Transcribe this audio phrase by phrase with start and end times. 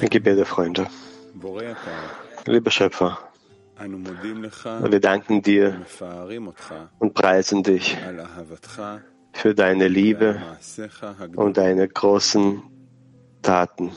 [0.00, 0.86] Ein Gebet der Freunde.
[2.46, 3.18] Lieber Schöpfer,
[3.76, 5.80] wir danken dir
[7.00, 7.96] und preisen dich
[9.32, 10.40] für deine Liebe
[11.34, 12.62] und deine großen
[13.42, 13.90] Taten.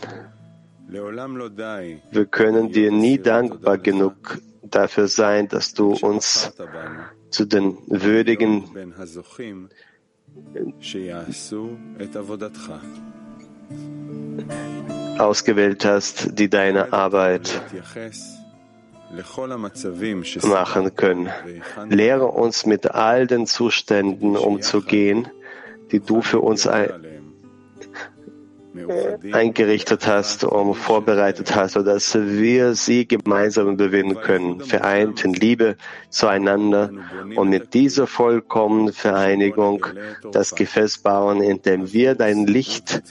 [2.12, 6.52] Wir können dir nie dankbar genug dafür sein, dass du uns
[7.30, 8.64] zu den würdigen
[15.18, 17.62] ausgewählt hast, die deine Arbeit
[20.44, 21.30] machen können.
[21.89, 25.28] Lehre uns mit all den Zuständen umzugehen,
[25.92, 26.68] die du für uns
[29.32, 35.78] eingerichtet hast und vorbereitet hast, sodass wir sie gemeinsam überwinden können, vereint in Liebe
[36.09, 36.92] zueinander
[37.36, 39.86] und mit dieser vollkommenen Vereinigung
[40.31, 43.02] das Gefäß bauen, in dem wir dein Licht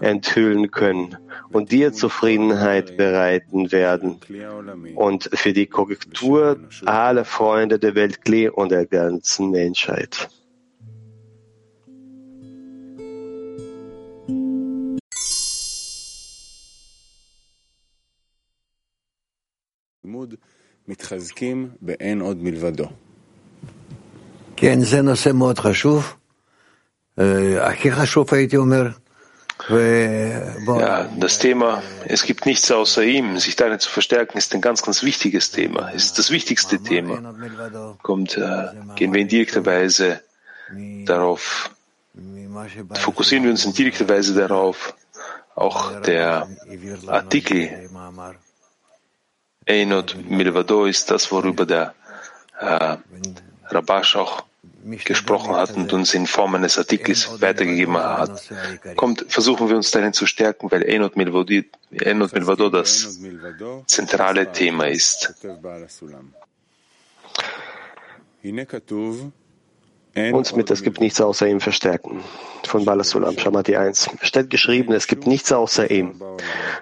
[0.00, 1.16] enthüllen können
[1.50, 4.18] und dir Zufriedenheit bereiten werden
[4.94, 8.20] und für die Korrektur aller Freunde der Welt
[8.54, 10.28] und der ganzen Menschheit.
[24.57, 26.15] כן, זה נושא מאוד חשוב,
[27.61, 28.87] הכי חשוב הייתי אומר.
[29.69, 34.81] Ja, das Thema, es gibt nichts außer ihm, sich darin zu verstärken, ist ein ganz,
[34.81, 37.15] ganz wichtiges Thema, ist das wichtigste Thema.
[38.01, 40.21] Kommt, äh, gehen wir in direkter Weise
[41.05, 41.69] darauf,
[42.95, 44.95] fokussieren wir uns in direkter Weise darauf,
[45.55, 46.47] auch der
[47.07, 47.89] Artikel
[49.66, 51.94] Einot Milvado ist das, worüber der
[52.58, 52.96] äh,
[53.68, 54.44] Rabash auch
[55.04, 58.40] gesprochen hat und uns in Form eines Artikels weitergegeben hat.
[58.94, 63.18] Kommt, versuchen wir uns darin zu stärken, weil Einot Milvado das
[63.86, 65.34] zentrale Thema ist
[70.32, 72.20] uns mit Es gibt nichts außer ihm verstärken.
[72.64, 74.10] Von Balasulam, Shamati 1.
[74.22, 76.20] Steht geschrieben, es gibt nichts außer ihm.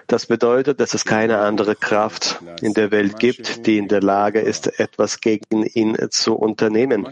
[0.07, 4.39] Das bedeutet, dass es keine andere Kraft in der Welt gibt, die in der Lage
[4.39, 7.07] ist, etwas gegen ihn zu unternehmen.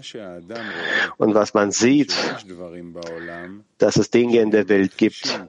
[1.18, 2.16] Und was man sieht,
[3.78, 5.42] dass es Dinge in der Welt gibt,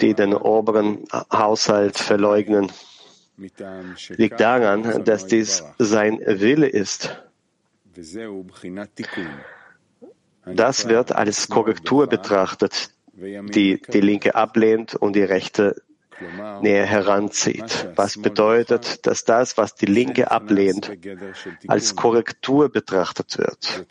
[0.00, 2.70] die den oberen Haushalt verleugnen,
[4.08, 7.16] liegt daran, dass dies sein Wille ist.
[10.46, 15.82] Das wird als Korrektur betrachtet, die die Linke ablehnt und die Rechte
[16.62, 17.88] näher heranzieht.
[17.94, 20.90] Was bedeutet, dass das, was die Linke ablehnt,
[21.66, 23.86] als Korrektur betrachtet wird.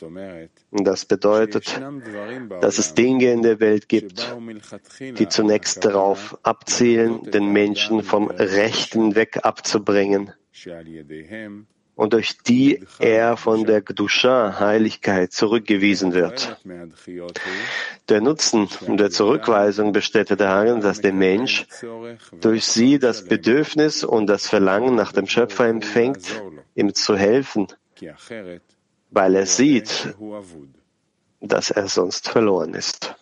[0.71, 1.79] Und das bedeutet,
[2.61, 4.35] dass es Dinge in der Welt gibt,
[4.99, 10.33] die zunächst darauf abzielen, den Menschen vom Rechten weg abzubringen
[11.95, 16.57] und durch die er von der Gdusha, Heiligkeit, zurückgewiesen wird.
[18.09, 21.65] Der Nutzen der Zurückweisung besteht darin, dass der Mensch
[22.41, 26.41] durch sie das Bedürfnis und das Verlangen nach dem Schöpfer empfängt,
[26.75, 27.67] ihm zu helfen,
[29.11, 30.15] weil er sieht,
[31.39, 33.15] dass er sonst verloren ist.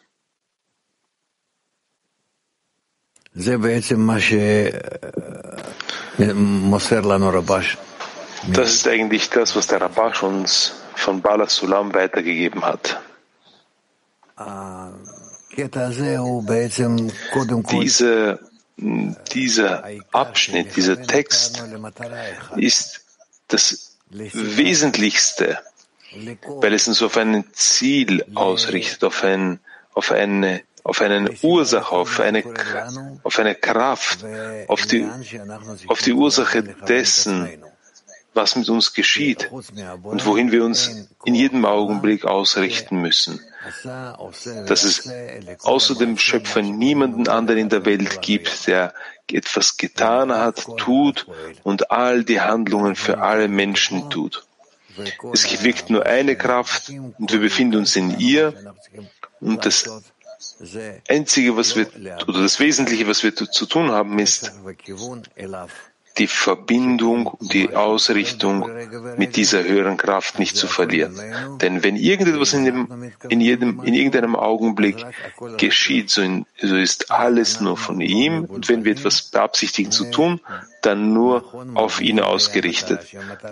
[3.36, 3.58] זה
[8.52, 13.00] Das ist eigentlich das, was der Rabash uns von Bala Sulam weitergegeben hat.
[17.82, 18.40] Diese,
[18.78, 21.64] dieser Abschnitt, dieser Text
[22.58, 23.06] ist
[23.48, 25.60] das Wesentlichste,
[26.46, 29.60] weil es uns auf ein Ziel ausrichtet, auf, ein,
[29.94, 32.44] auf eine auf eine Ursache, auf eine,
[33.24, 34.26] auf eine Kraft,
[34.68, 35.08] auf die,
[35.88, 37.64] auf die Ursache dessen,
[38.34, 43.40] was mit uns geschieht und wohin wir uns in jedem Augenblick ausrichten müssen.
[44.68, 45.10] Dass es
[45.62, 48.94] außer dem Schöpfer niemanden anderen in der Welt gibt, der
[49.32, 51.28] etwas getan hat, tut
[51.64, 54.46] und all die Handlungen für alle Menschen tut.
[55.32, 58.54] Es wirkt nur eine Kraft und wir befinden uns in ihr
[59.40, 59.90] und das
[61.08, 61.88] Einzige, was wir,
[62.28, 64.52] oder das Wesentliche, was wir zu tun haben, ist,
[66.18, 68.70] die Verbindung, die Ausrichtung
[69.18, 71.20] mit dieser höheren Kraft nicht zu verlieren.
[71.60, 75.04] Denn wenn irgendetwas in, dem, in, jedem, in irgendeinem Augenblick
[75.58, 78.46] geschieht, so, in, so ist alles nur von ihm.
[78.46, 80.40] Und wenn wir etwas beabsichtigen zu tun,
[80.82, 83.08] dann nur auf ihn ausgerichtet.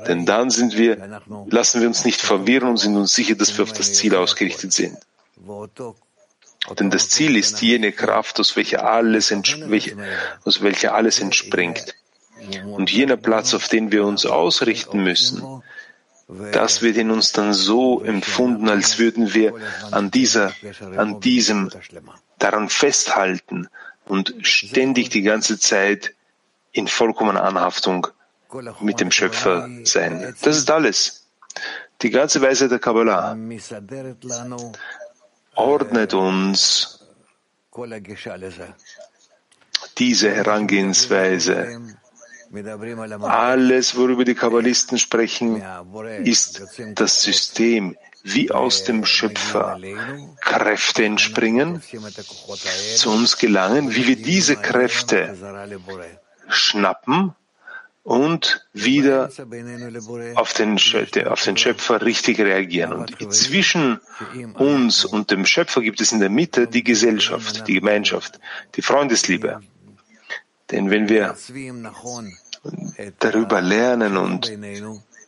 [0.07, 3.63] Denn dann sind wir, lassen wir uns nicht verwirren und sind uns sicher, dass wir
[3.63, 4.97] auf das Ziel ausgerichtet sind.
[6.79, 9.33] Denn das Ziel ist jene Kraft, aus welcher alles,
[10.45, 11.95] aus welcher alles entspringt.
[12.65, 15.63] Und jener Platz, auf den wir uns ausrichten müssen,
[16.51, 19.53] das wird in uns dann so empfunden, als würden wir
[19.91, 20.53] an dieser,
[20.95, 21.69] an diesem
[22.39, 23.67] daran festhalten
[24.05, 26.15] und ständig die ganze Zeit
[26.71, 28.07] in vollkommener Anhaftung
[28.79, 30.35] mit dem Schöpfer sein.
[30.41, 31.27] Das ist alles.
[32.01, 33.37] Die ganze Weise der Kabbalah
[35.55, 36.99] ordnet uns
[39.97, 41.81] diese Herangehensweise.
[43.21, 45.63] Alles, worüber die Kabbalisten sprechen,
[46.23, 46.63] ist
[46.95, 49.79] das System, wie aus dem Schöpfer
[50.41, 51.81] Kräfte entspringen,
[52.95, 55.35] zu uns gelangen, wie wir diese Kräfte
[56.49, 57.33] schnappen
[58.03, 59.29] und wieder
[60.35, 60.79] auf den,
[61.27, 62.93] auf den Schöpfer richtig reagieren.
[62.93, 63.99] Und zwischen
[64.55, 68.39] uns und dem Schöpfer gibt es in der Mitte die Gesellschaft, die Gemeinschaft,
[68.75, 69.61] die Freundesliebe.
[70.71, 71.35] Denn wenn wir
[73.19, 74.51] darüber lernen und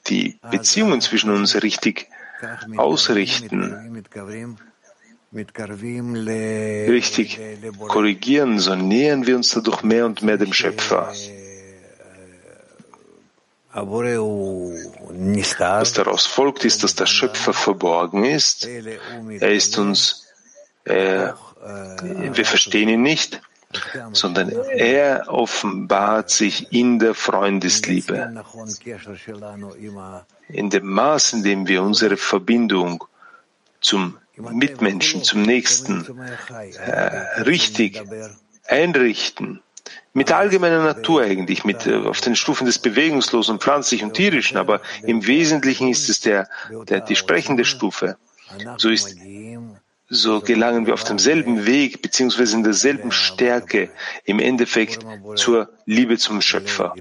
[0.07, 2.09] die Beziehungen zwischen uns richtig
[2.77, 4.03] ausrichten,
[6.87, 7.39] richtig
[7.87, 11.13] korrigieren, so nähern wir uns dadurch mehr und mehr dem Schöpfer.
[15.79, 18.67] Was daraus folgt, ist, dass der Schöpfer verborgen ist.
[18.67, 20.27] Er ist uns,
[20.83, 21.29] äh,
[22.39, 23.41] wir verstehen ihn nicht,
[24.11, 28.43] sondern er offenbart sich in der Freundesliebe.
[30.49, 33.03] In dem Maß, in dem wir unsere Verbindung
[33.81, 36.05] zum Mitmenschen, zum Nächsten
[36.79, 38.01] äh, richtig
[38.67, 39.61] einrichten,
[40.13, 44.57] mit der allgemeinen Natur eigentlich, mit, äh, auf den Stufen des Bewegungslosen, Pflanzlichen und Tierischen,
[44.57, 46.49] aber im Wesentlichen ist es der,
[46.87, 48.17] der, die sprechende Stufe.
[48.77, 49.17] So ist
[50.13, 53.89] so gelangen wir auf demselben Weg beziehungsweise in derselben Stärke
[54.25, 55.05] im Endeffekt
[55.35, 56.93] zur Liebe zum Schöpfer,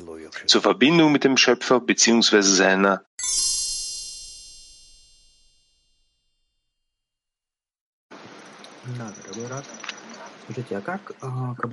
[0.46, 3.04] zur Verbindung mit dem Schöpfer beziehungsweise seiner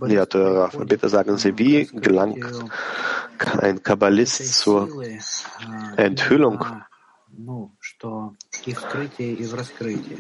[0.08, 2.46] ja, Rav, bitte sagen Sie, wie gelangt
[3.60, 4.90] ein Kabbalist zur
[5.98, 6.64] Enthüllung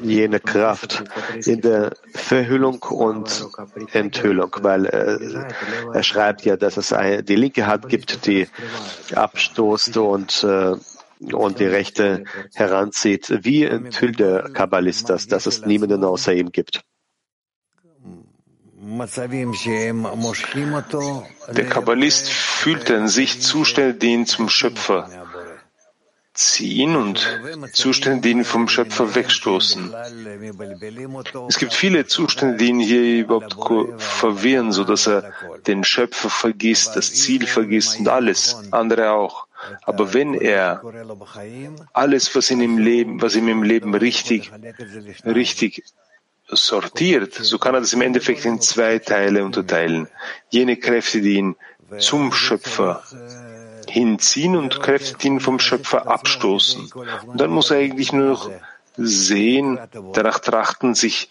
[0.04, 1.04] jene Kraft
[1.46, 3.48] in der Verhüllung und
[3.92, 5.18] Enthüllung, weil äh,
[5.94, 8.48] er schreibt ja, dass es eine, die linke Hand gibt, die
[9.14, 10.76] abstoßt und, äh,
[11.34, 12.24] und die rechte
[12.56, 13.44] heranzieht.
[13.44, 16.84] Wie enthüllt der Kabbalist das, dass es niemanden außer ihm gibt?
[21.52, 25.29] Der Kabbalist fühlt in sich Zustände, die ihn zum Schöpfer
[26.40, 27.20] ziehen und
[27.74, 29.94] Zustände, die ihn vom Schöpfer wegstoßen.
[31.50, 33.56] Es gibt viele Zustände, die ihn hier überhaupt
[34.02, 35.34] verwirren, so dass er
[35.68, 39.48] den Schöpfer vergisst, das Ziel vergisst und alles, andere auch.
[39.84, 40.82] Aber wenn er
[41.92, 44.52] alles, was in ihm Leben, was ihm im Leben richtig,
[45.26, 45.84] richtig
[46.48, 50.08] sortiert, so kann er das im Endeffekt in zwei Teile unterteilen.
[50.50, 51.56] Jene Kräfte, die ihn
[51.98, 53.04] zum Schöpfer
[53.90, 56.92] hinziehen und Kräfte, ihn vom Schöpfer abstoßen.
[57.28, 58.50] Und dann muss er eigentlich nur noch
[58.98, 59.80] sehen,
[60.14, 61.30] danach trachten, sich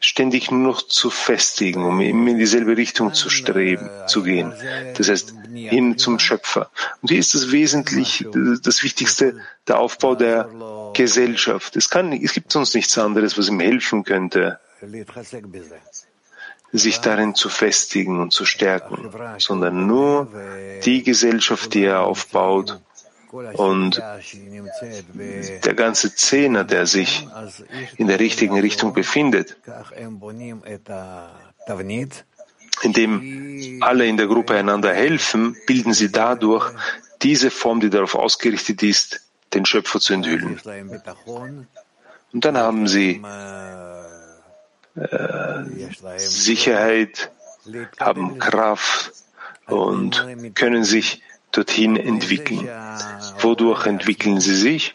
[0.00, 4.52] ständig nur noch zu festigen, um immer in dieselbe Richtung zu streben, zu gehen.
[4.96, 6.70] Das heißt, hin zum Schöpfer.
[7.02, 8.26] Und hier ist das wesentlich,
[8.62, 10.48] das Wichtigste, der Aufbau der
[10.94, 11.76] Gesellschaft.
[11.76, 14.58] Es kann, es gibt sonst nichts anderes, was ihm helfen könnte,
[16.72, 20.28] sich darin zu festigen und zu stärken, sondern nur
[20.84, 22.80] die Gesellschaft, die er aufbaut
[23.32, 24.02] und
[25.64, 27.26] der ganze Zehner, der sich
[27.96, 29.56] in der richtigen Richtung befindet,
[32.82, 36.72] indem alle in der Gruppe einander helfen, bilden sie dadurch
[37.22, 39.20] diese Form, die darauf ausgerichtet ist,
[39.52, 40.60] den Schöpfer zu enthüllen.
[42.32, 43.20] Und dann haben sie
[44.96, 47.30] äh, Sicherheit,
[47.98, 49.12] haben Kraft
[49.66, 52.68] und können sich dorthin entwickeln.
[53.40, 54.94] Wodurch entwickeln sie sich?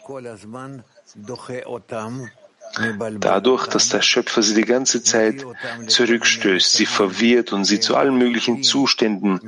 [3.20, 5.44] Dadurch, dass der Schöpfer sie die ganze Zeit
[5.86, 9.40] zurückstößt, sie verwirrt und sie zu allen möglichen Zuständen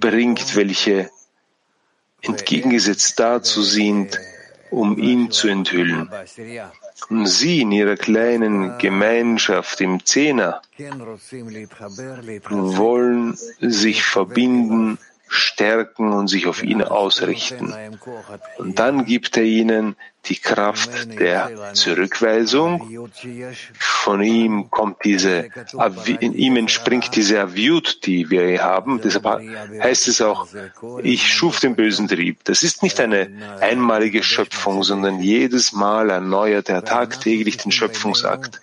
[0.00, 1.10] bringt, welche
[2.22, 4.18] entgegengesetzt dazu sind,
[4.70, 6.10] um ihn zu enthüllen.
[7.08, 10.62] Und sie in ihrer kleinen Gemeinschaft im Zehner
[12.48, 17.74] wollen sich verbinden, stärken und sich auf ihn ausrichten.
[18.58, 23.08] Und dann gibt er ihnen die Kraft der Zurückweisung.
[23.78, 25.48] Von ihm kommt diese,
[26.20, 29.00] in ihm entspringt diese Aviut, die wir haben.
[29.02, 29.40] Deshalb
[29.82, 30.46] heißt es auch,
[31.02, 32.44] ich schuf den bösen Trieb.
[32.44, 33.30] Das ist nicht eine
[33.60, 38.60] einmalige Schöpfung, sondern jedes Mal erneuert er tagtäglich den Schöpfungsakt.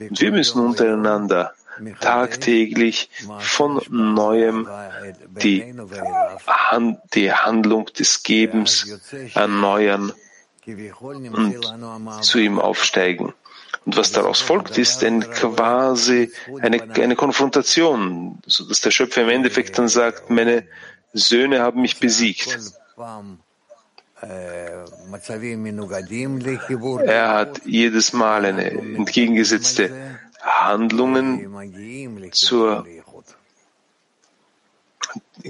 [0.00, 1.54] Und wir müssen untereinander
[2.00, 4.68] tagtäglich von neuem
[5.42, 5.74] die,
[7.14, 9.00] die Handlung des Gebens
[9.34, 10.12] erneuern
[10.66, 13.34] und zu ihm aufsteigen.
[13.84, 19.28] Und was daraus folgt, ist ein quasi eine, eine Konfrontation, so dass der Schöpfer im
[19.28, 20.64] Endeffekt dann sagt, meine
[21.12, 22.58] Söhne haben mich besiegt.
[27.04, 29.90] Er hat jedes Mal eine entgegengesetzte
[30.64, 31.48] Handlungen
[32.32, 32.86] zur,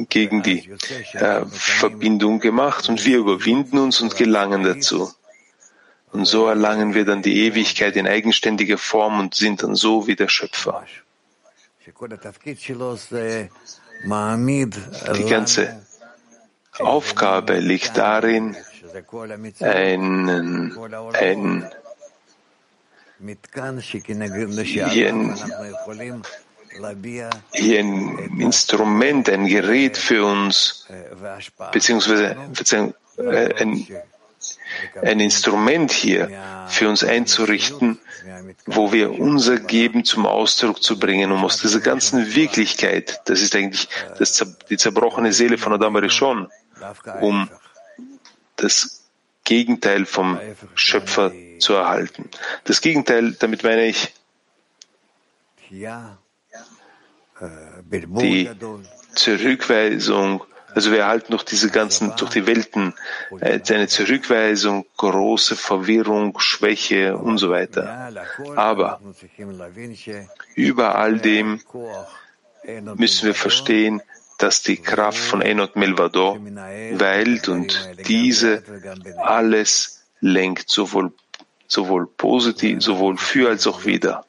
[0.08, 0.70] gegen die
[1.12, 5.12] äh, Verbindung gemacht und wir überwinden uns und gelangen dazu.
[6.12, 10.16] Und so erlangen wir dann die Ewigkeit in eigenständiger Form und sind dann so wie
[10.16, 10.84] der Schöpfer.
[15.16, 15.82] Die ganze
[16.78, 18.56] Aufgabe liegt darin,
[19.60, 20.76] einen,
[21.14, 21.70] ein
[24.90, 25.36] hier ein,
[27.52, 30.86] hier ein Instrument, ein Gerät für uns,
[31.72, 32.36] beziehungsweise
[33.58, 33.86] ein,
[35.02, 36.30] ein Instrument hier
[36.68, 38.00] für uns einzurichten,
[38.66, 43.54] wo wir unser Geben zum Ausdruck zu bringen, um aus dieser ganzen Wirklichkeit, das ist
[43.54, 43.88] eigentlich
[44.18, 46.48] das, die zerbrochene Seele von Adam Rishon,
[47.20, 47.48] um
[48.56, 49.04] das
[49.44, 50.40] Gegenteil vom
[50.74, 52.28] Schöpfer zu erhalten.
[52.64, 54.12] Das Gegenteil, damit meine ich
[57.90, 58.48] die
[59.14, 62.94] Zurückweisung, also wir erhalten durch diese ganzen, durch die Welten
[63.40, 68.10] äh, eine Zurückweisung, große Verwirrung, Schwäche und so weiter.
[68.56, 69.00] Aber
[70.54, 71.60] über all dem
[72.96, 74.02] müssen wir verstehen,
[74.38, 76.38] dass die Kraft von Enot Melvado
[76.92, 78.62] weilt und diese
[79.18, 81.12] alles lenkt, sowohl
[81.72, 84.24] sowohl positiv, sowohl für als auch wieder.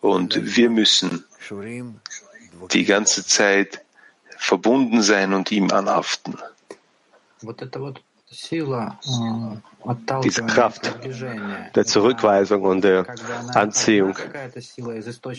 [0.00, 1.24] Und wir müssen
[2.72, 3.84] die ganze Zeit
[4.38, 6.36] verbunden sein und ihm anhaften.
[10.24, 10.98] Diese Kraft
[11.74, 13.06] der Zurückweisung und der
[13.54, 14.16] Anziehung,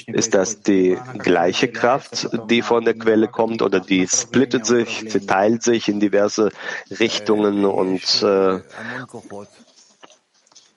[0.07, 5.25] ist das die gleiche Kraft, die von der Quelle kommt, oder die splittet sich, sie
[5.25, 6.51] teilt sich in diverse
[6.91, 8.61] Richtungen und äh,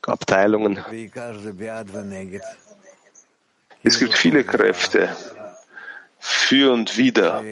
[0.09, 0.79] Abteilungen.
[3.83, 5.17] Es gibt viele Kräfte
[6.19, 7.43] für und wider.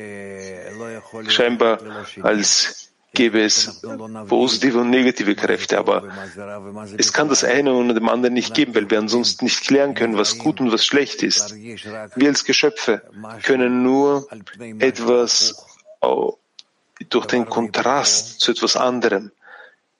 [1.28, 1.78] Scheinbar
[2.22, 3.82] als gäbe es
[4.28, 6.04] positive und negative Kräfte, aber
[6.98, 10.18] es kann das eine und dem anderen nicht geben, weil wir ansonsten nicht klären können,
[10.18, 11.54] was gut und was schlecht ist.
[11.56, 13.02] Wir als Geschöpfe
[13.42, 14.28] können nur
[14.78, 15.66] etwas
[17.08, 19.30] durch den Kontrast zu etwas anderem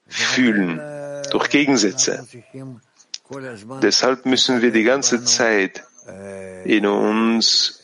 [0.07, 0.96] fühlen
[1.31, 2.27] durch Gegensätze.
[3.81, 5.83] Deshalb müssen wir die ganze Zeit
[6.63, 7.83] in uns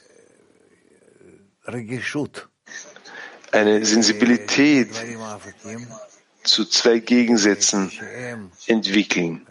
[3.51, 4.89] eine Sensibilität
[6.43, 7.91] zu zwei Gegensätzen
[8.67, 9.47] entwickeln,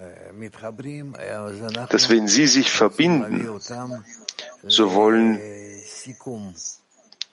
[1.89, 3.49] dass wenn sie sich verbinden,
[4.65, 5.41] so wollen,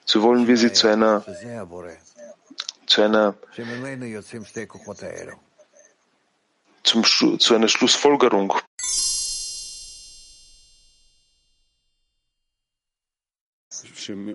[0.04, 1.24] so wollen wir sie zu einer,
[2.86, 3.34] zu einer
[6.90, 7.04] zum,
[7.38, 8.54] zu einer Schlussfolgerung
[14.08, 14.34] Wenn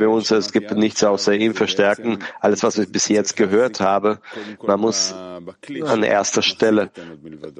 [0.00, 4.20] wir uns, es gibt nichts außer ihm verstärken, alles, was ich bis jetzt gehört habe,
[4.62, 6.90] man muss an erster Stelle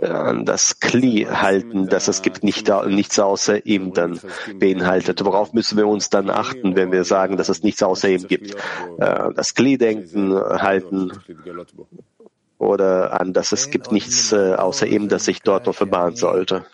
[0.01, 4.19] an das Kli halten, dass es gibt nicht, nichts außer ihm dann
[4.57, 5.25] beinhaltet.
[5.25, 8.55] Worauf müssen wir uns dann achten, wenn wir sagen, dass es nichts außer ihm gibt?
[8.99, 11.13] Äh, das Kli-Denken halten
[12.63, 16.65] oder an, dass es gibt nichts äh, außer ihm, das sich dort offenbaren sollte.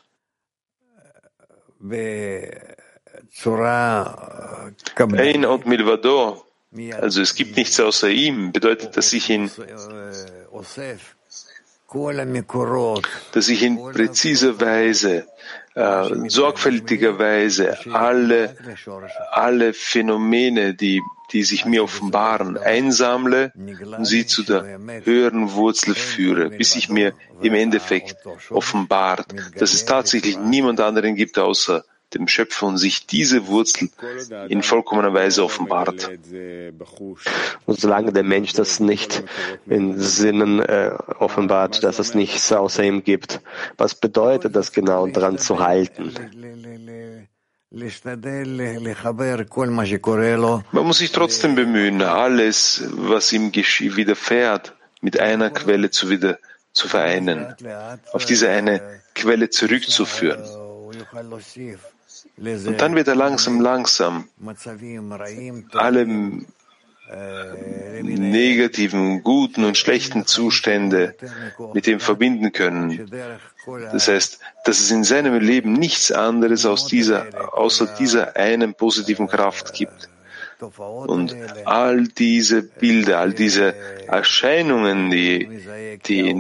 [5.17, 6.45] Ein und Milvado,
[6.93, 9.51] also es gibt nichts außer ihm, bedeutet, dass ich in
[13.33, 15.27] dass ich in präziser Weise,
[15.75, 18.55] äh, sorgfältiger Weise alle,
[19.31, 21.01] alle Phänomene, die
[21.33, 27.13] die sich mir offenbaren, einsammle und sie zu der höheren Wurzel führe, bis sich mir
[27.43, 28.17] im Endeffekt
[28.51, 33.91] offenbart, dass es tatsächlich niemand anderen gibt außer dem Schöpfer und sich diese Wurzel
[34.49, 36.11] in vollkommener Weise offenbart.
[37.67, 39.25] Und solange der Mensch das nicht
[39.67, 43.41] in Sinnen äh, offenbart, dass es nichts außer ihm gibt,
[43.77, 46.15] was bedeutet das genau, dran zu halten?
[50.73, 56.39] Man muss sich trotzdem bemühen, alles, was ihm widerfährt, mit einer Quelle zu, wieder,
[56.73, 57.55] zu vereinen,
[58.13, 60.43] auf diese eine Quelle zurückzuführen.
[62.39, 64.29] Und dann wird er langsam, langsam
[65.73, 66.07] alle
[68.03, 71.15] negativen, guten und schlechten Zustände
[71.75, 73.11] mit ihm verbinden können.
[73.93, 79.29] Das heißt, dass es in seinem Leben nichts anderes aus dieser, außer dieser einen positiven
[79.29, 80.09] Kraft gibt.
[80.61, 83.75] Und all diese Bilder, all diese
[84.09, 85.49] Erscheinungen, die,
[86.05, 86.35] die,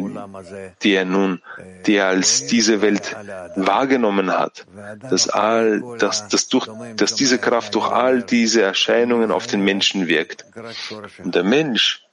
[0.82, 1.40] die er nun,
[1.87, 3.14] die er als diese Welt
[3.54, 4.66] wahrgenommen hat,
[5.08, 6.66] dass all, dass, dass durch,
[6.97, 10.44] dass diese Kraft durch all diese Erscheinungen auf den Menschen wirkt.
[11.23, 12.08] Und der Mensch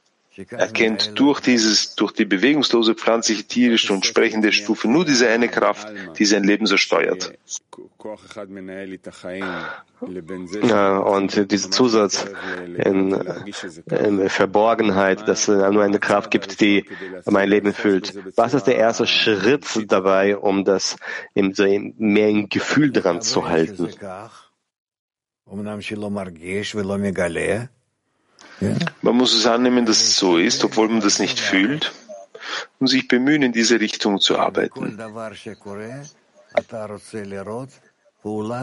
[0.51, 5.87] erkennt durch dieses, durch die bewegungslose pflanzliche, tierische und sprechende Stufe nur diese eine Kraft,
[6.17, 7.33] die sein Leben so steuert.
[10.99, 12.25] Und dieser Zusatz
[12.65, 13.11] in,
[13.89, 16.85] in Verborgenheit, dass es nur eine Kraft gibt, die
[17.25, 18.13] mein Leben füllt.
[18.35, 20.97] Was ist der erste Schritt dabei, um das
[21.33, 23.89] mehr ein Gefühl dran zu halten?
[29.01, 31.93] Man muss es annehmen, dass es so ist, obwohl man das nicht fühlt,
[32.79, 34.97] und sich bemühen, in diese Richtung zu arbeiten.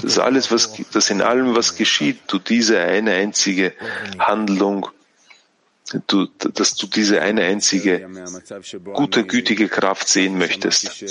[0.03, 3.75] Das alles, was, das in allem, was geschieht, du diese eine einzige
[4.19, 4.89] Handlung,
[6.07, 8.09] du, dass du diese eine einzige
[8.93, 11.05] gute, gütige Kraft sehen möchtest.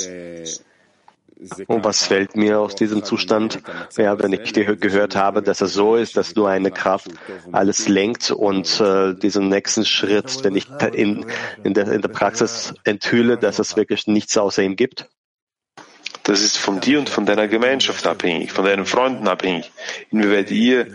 [1.67, 3.61] Und was fällt mir aus diesem Zustand?
[3.97, 7.09] Ja, wenn ich gehört habe, dass es so ist, dass nur eine Kraft
[7.51, 11.25] alles lenkt und äh, diesen nächsten Schritt, wenn ich in,
[11.63, 15.09] in, der, in der Praxis enthülle, dass es wirklich nichts außer ihm gibt?
[16.23, 19.71] Das ist von dir und von deiner Gemeinschaft abhängig, von deinen Freunden abhängig,
[20.11, 20.87] inwieweit ihr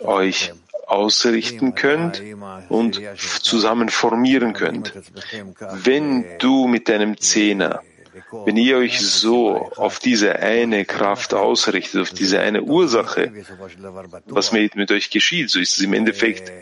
[0.00, 0.52] euch
[0.86, 2.22] ausrichten könnt
[2.68, 3.00] und
[3.40, 4.92] zusammen formieren könnt.
[5.72, 7.82] Wenn du mit deinem Zehner
[8.44, 13.32] wenn ihr euch so auf diese eine Kraft ausrichtet, auf diese eine Ursache,
[14.26, 16.52] was mit, mit euch geschieht, so ist es im Endeffekt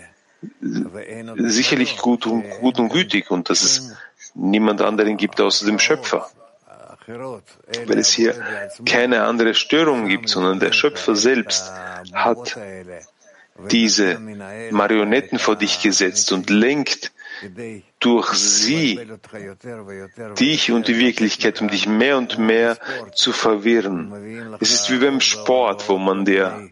[1.37, 3.93] sicherlich gut und, gut und gütig und dass es
[4.35, 6.29] niemand anderen gibt außer dem Schöpfer.
[7.07, 8.35] Weil es hier
[8.87, 11.71] keine andere Störung gibt, sondern der Schöpfer selbst
[12.12, 12.59] hat
[13.71, 14.19] diese
[14.71, 17.12] Marionetten vor dich gesetzt und lenkt
[18.01, 19.01] durch sie
[20.38, 22.79] dich und die Wirklichkeit, um dich mehr und mehr
[23.14, 24.57] zu verwirren.
[24.61, 26.70] Es ist wie beim Sport, wo man dir,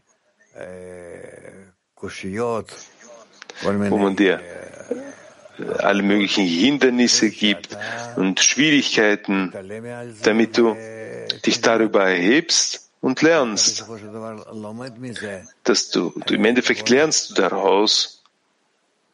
[3.61, 4.41] wo man dir
[5.79, 7.77] alle möglichen Hindernisse gibt
[8.17, 9.53] und Schwierigkeiten,
[10.23, 10.77] damit du
[11.45, 13.85] dich darüber erhebst und lernst,
[15.65, 18.22] dass du, du im Endeffekt lernst daraus,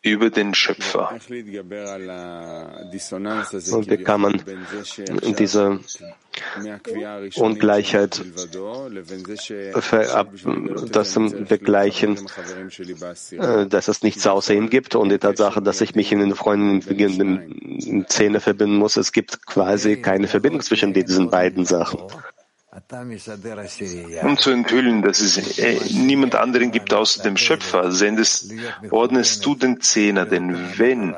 [0.03, 1.11] über den Schöpfer.
[1.11, 1.29] Und
[3.91, 4.41] wie kann man
[5.39, 5.81] diese
[7.35, 8.25] Ungleichheit
[10.93, 12.19] das begleichen,
[13.33, 16.35] äh, dass es nichts außer ihm gibt und die Tatsache, dass ich mich in den
[16.37, 18.97] Freunden in Zähne verbinden muss.
[18.97, 22.01] Es gibt quasi keine Verbindung zwischen diesen beiden Sachen
[24.23, 28.53] um zu enthüllen, dass es äh, niemand anderen gibt außer dem Schöpfer, sendest,
[28.91, 31.15] ordnest du den Zehner, denn wenn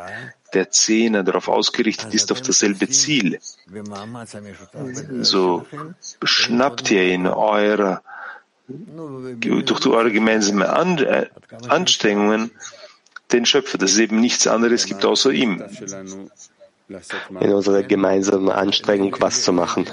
[0.52, 3.38] der Zehner darauf ausgerichtet ist, auf dasselbe Ziel,
[5.20, 5.66] so
[6.22, 8.02] schnappt ihr in eurer,
[8.66, 11.26] durch eure gemeinsamen äh,
[11.68, 12.50] Anstrengungen
[13.32, 15.62] den Schöpfer, dass es eben nichts anderes gibt außer ihm.
[17.40, 19.86] In unserer gemeinsamen Anstrengung was zu machen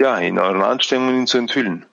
[0.00, 1.84] ja, in euren Anstrengungen ihn zu enthüllen.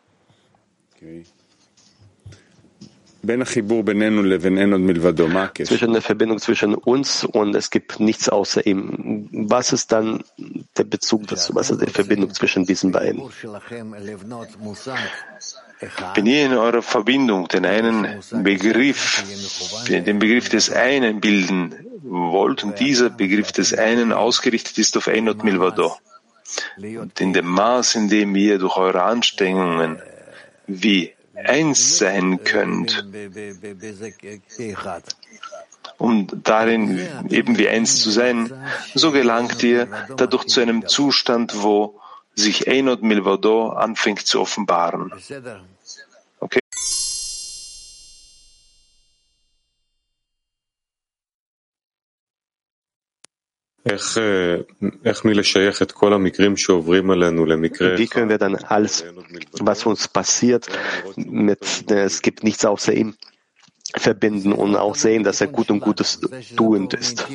[5.63, 9.27] Zwischen der Verbindung zwischen uns und es gibt nichts außer ihm.
[9.31, 10.23] Was ist dann
[10.77, 11.53] der Bezug dazu?
[11.53, 13.21] Was ist die Verbindung zwischen diesen beiden?
[16.15, 19.23] Wenn ihr in eurer Verbindung den einen Begriff,
[19.89, 25.43] den Begriff des einen bilden wollt und dieser Begriff des einen ausgerichtet ist auf Enot
[25.43, 25.97] Milvado,
[26.77, 30.01] und in dem Maß, in dem ihr durch eure Anstrengungen
[30.67, 33.05] wie eins sein könnt,
[35.97, 38.51] um darin eben wie eins zu sein,
[38.93, 41.99] so gelangt ihr dadurch zu einem Zustand, wo
[42.35, 45.11] sich Einot Milvado anfängt zu offenbaren.
[57.97, 59.05] Wie können wir dann alles,
[59.59, 60.67] was uns passiert,
[61.15, 63.15] mit, es gibt nichts außer ihm,
[63.95, 66.19] verbinden und auch sehen, dass er gut und Gutes
[66.55, 67.25] tuend ist?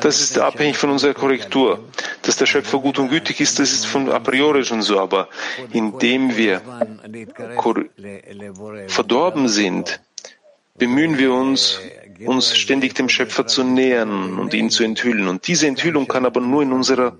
[0.00, 1.80] Das ist abhängig von unserer Korrektur.
[2.22, 5.00] Dass der Schöpfer gut und gütig ist, das ist von a priori schon so.
[5.00, 5.28] Aber
[5.72, 6.60] indem wir
[8.88, 10.00] verdorben sind,
[10.76, 11.80] bemühen wir uns,
[12.26, 15.28] uns ständig dem Schöpfer zu nähern und ihn zu enthüllen.
[15.28, 17.18] Und diese Enthüllung kann aber nur in unserer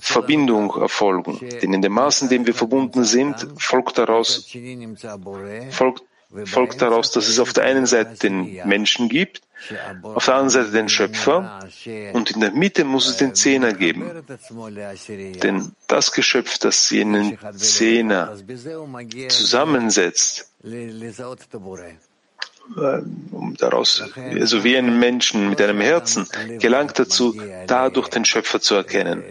[0.00, 1.40] Verbindung erfolgen.
[1.62, 4.46] Denn in dem Maß, in dem wir verbunden sind, folgt daraus,
[5.70, 6.02] folgt
[6.44, 9.42] folgt daraus, dass es auf der einen Seite den Menschen gibt,
[10.02, 11.68] auf der anderen Seite den Schöpfer
[12.12, 14.10] und in der Mitte muss es den Zehner geben.
[15.42, 18.36] Denn das Geschöpf, das jenen Zehner
[19.28, 20.52] zusammensetzt,
[22.76, 26.26] um daraus, also wie ein Menschen mit einem Herzen,
[26.58, 27.34] gelangt dazu,
[27.66, 29.24] dadurch den Schöpfer zu erkennen.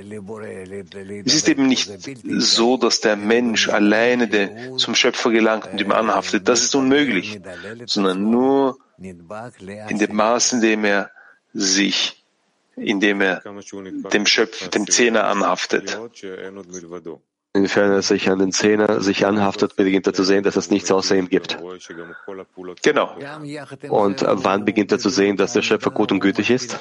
[1.26, 1.92] Es ist eben nicht
[2.38, 6.48] so, dass der Mensch alleine zum Schöpfer gelangt und ihm anhaftet.
[6.48, 7.40] Das ist unmöglich,
[7.86, 11.12] sondern nur in dem Maß, in dem er
[11.54, 12.24] sich,
[12.76, 13.42] in dem er
[14.14, 15.98] dem Schöpfer, dem Zehner anhaftet.
[17.60, 20.90] Inwiefern er sich an den Zehner sich anhaftet, beginnt er zu sehen, dass es nichts
[20.92, 21.58] außer ihm gibt.
[22.82, 23.16] Genau.
[23.90, 26.80] Und wann beginnt er zu sehen, dass der Schöpfer gut und gütig ist?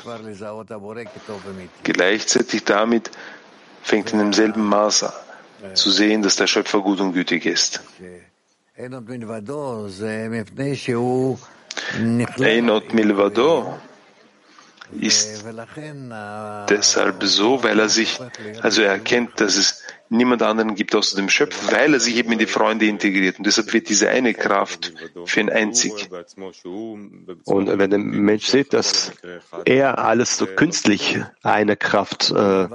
[1.83, 3.11] Gleichzeitig damit
[3.83, 5.12] fängt in demselben Maß an
[5.75, 7.81] zu sehen, dass der Schöpfer gut und gütig ist.
[8.77, 9.09] Einot
[12.95, 13.75] Milvado
[15.01, 15.45] ist
[16.71, 18.21] deshalb so, weil er sich,
[18.62, 22.33] also er erkennt, dass es niemand anderen gibt außer dem Schöpfer, weil er sich eben
[22.33, 23.38] in die Freunde integriert.
[23.38, 24.92] Und deshalb wird diese eine Kraft
[25.27, 25.92] für ihn einzig.
[27.44, 29.12] Und wenn der Mensch sieht, dass
[29.64, 32.68] er alles so künstlich eine Kraft äh,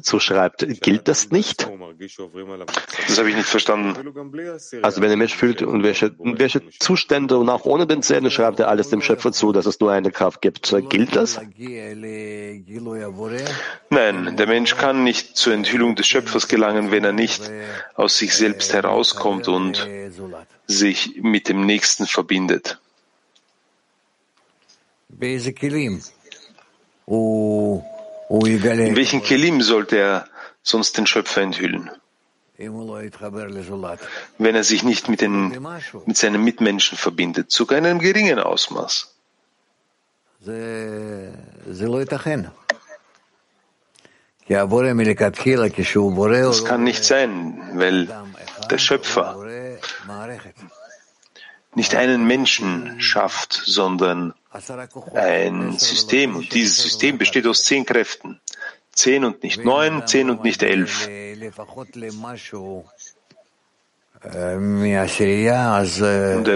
[0.00, 1.68] zuschreibt, gilt das nicht?
[3.06, 3.94] Das habe ich nicht verstanden.
[4.82, 8.60] Also wenn der Mensch fühlt, und welche, welche Zustände und auch ohne den Zähne schreibt
[8.60, 11.40] er alles dem Schöpfer zu, dass es nur eine Kraft gibt, gilt das?
[13.90, 17.50] Nein, der Mensch kann nicht zur Enthüllung des Schöpfers gelangen, gegangen, wenn er nicht
[17.94, 19.86] aus sich selbst herauskommt und
[20.66, 22.78] sich mit dem Nächsten verbindet.
[25.08, 25.42] In
[28.96, 30.26] welchen Kelim sollte er
[30.62, 31.90] sonst den Schöpfer enthüllen?
[34.38, 35.66] Wenn er sich nicht mit, den,
[36.06, 39.14] mit seinen Mitmenschen verbindet, sogar in einem geringen Ausmaß.
[46.48, 48.08] Das kann nicht sein, weil
[48.68, 49.36] der Schöpfer
[51.74, 54.34] nicht einen Menschen schafft, sondern
[55.14, 56.34] ein System.
[56.34, 58.40] Und dieses System besteht aus zehn Kräften.
[58.92, 61.06] Zehn und nicht neun, zehn und nicht elf.
[61.06, 61.12] Und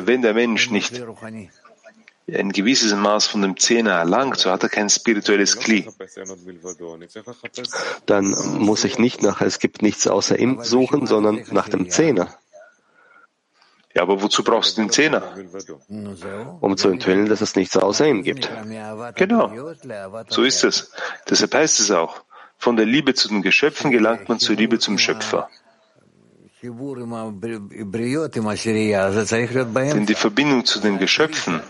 [0.06, 1.00] wenn der Mensch nicht
[2.26, 5.86] ein gewisses Maß von dem Zehner erlangt, so hat er kein spirituelles Kli.
[8.06, 12.34] Dann muss ich nicht nach es gibt nichts außer ihm suchen, sondern nach dem Zehner.
[13.94, 15.36] Ja, aber wozu brauchst du den Zehner?
[16.60, 18.50] Um zu enthüllen, dass es nichts außer ihm gibt.
[19.14, 19.72] Genau.
[20.28, 20.92] So ist es.
[21.28, 22.24] Deshalb heißt es auch,
[22.58, 25.48] von der Liebe zu den Geschöpfen gelangt man zur Liebe zum Schöpfer.
[29.94, 31.60] Denn die Verbindung zu den Geschöpfen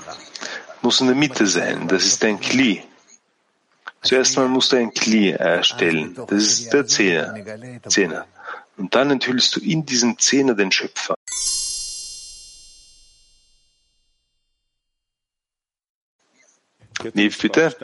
[0.83, 1.89] muss in der Mitte sein.
[1.89, 2.83] Das ist ein Kli.
[4.03, 6.15] Zuerst einmal musst du ein Kli erstellen.
[6.15, 7.35] Das ist der Zehner.
[7.89, 8.27] Zehner.
[8.77, 11.14] Und dann enthüllst du in diesem Zehner den Schöpfer.
[17.13, 17.75] Nief, bitte.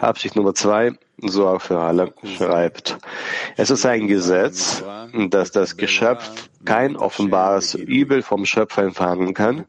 [0.00, 2.98] Absicht Nummer zwei, so auch für alle, schreibt.
[3.56, 4.82] Es ist ein Gesetz,
[5.28, 9.64] dass das Geschöpf kein offenbares Übel vom Schöpfer empfangen kann,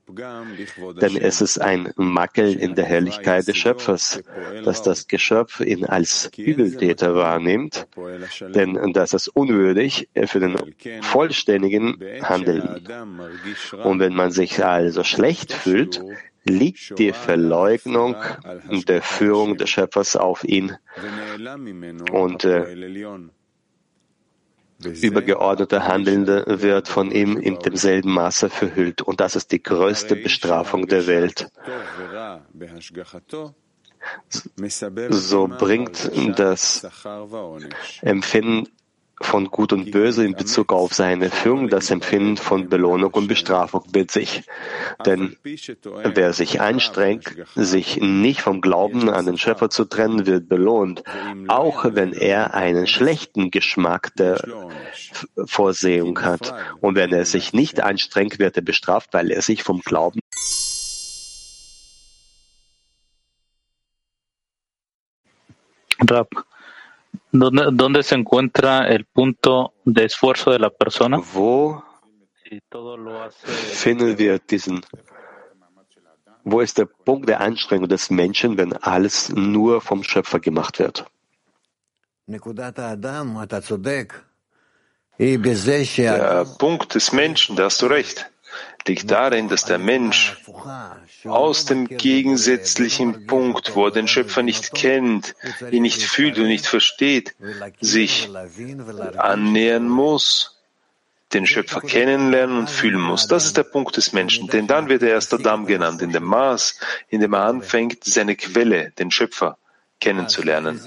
[1.01, 4.21] denn es ist ein Makel in der Herrlichkeit des Schöpfers,
[4.63, 7.87] dass das Geschöpf ihn als Übeltäter wahrnimmt,
[8.53, 10.55] denn das ist unwürdig für den
[11.01, 12.85] vollständigen Handeln.
[13.83, 16.03] Und wenn man sich also schlecht fühlt,
[16.43, 18.15] liegt die Verleugnung
[18.87, 20.75] der Führung des Schöpfers auf ihn
[22.11, 22.75] und äh,
[25.01, 29.01] übergeordnete Handelnde wird von ihm in demselben Maße verhüllt.
[29.01, 31.49] Und das ist die größte Bestrafung der Welt.
[35.09, 36.87] so bringt das
[38.01, 38.67] Empfinden
[39.21, 43.83] von Gut und Böse in Bezug auf seine Führung das Empfinden von Belohnung und Bestrafung
[43.93, 44.43] mit sich.
[45.05, 51.03] Denn wer sich anstrengt, sich nicht vom Glauben an den Schöpfer zu trennen, wird belohnt,
[51.47, 54.43] auch wenn er einen schlechten Geschmack der
[55.45, 56.53] Vorsehung hat.
[56.81, 60.19] Und wenn er sich nicht anstrengt, wird er bestraft, weil er sich vom Glauben
[66.09, 66.45] Rab,
[67.31, 71.19] ¿Dónde, ¿Dónde se encuentra el punto de esfuerzo de la persona?
[71.33, 71.83] Wo
[73.73, 74.81] finden wir diesen,
[76.43, 81.05] wo ist der Punkt der Anstrengung des Menschen, wenn alles nur vom Schöpfer gemacht wird?
[82.27, 82.39] Der
[86.57, 88.32] Punkt des Menschen, da hast du recht
[88.87, 90.37] liegt darin, dass der Mensch
[91.25, 95.35] aus dem gegensätzlichen Punkt, wo er den Schöpfer nicht kennt,
[95.71, 97.35] ihn nicht fühlt und nicht versteht,
[97.79, 98.29] sich
[99.17, 100.59] annähern muss,
[101.33, 103.27] den Schöpfer kennenlernen und fühlen muss.
[103.27, 106.23] Das ist der Punkt des Menschen, denn dann wird er erst Adam genannt, in dem
[106.23, 109.57] Maß, in dem er anfängt, seine Quelle, den Schöpfer,
[110.03, 110.79] kennenzulernen.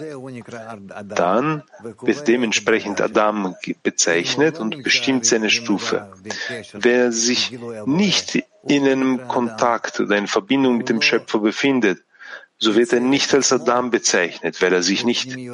[1.09, 1.63] Dann
[2.03, 6.13] wird dementsprechend Adam bezeichnet und bestimmt seine Stufe.
[6.75, 11.99] Wer sich nicht in einem Kontakt oder in Verbindung mit dem Schöpfer befindet,
[12.59, 15.51] so wird er nicht als Adam bezeichnet, weil er sich nicht, in,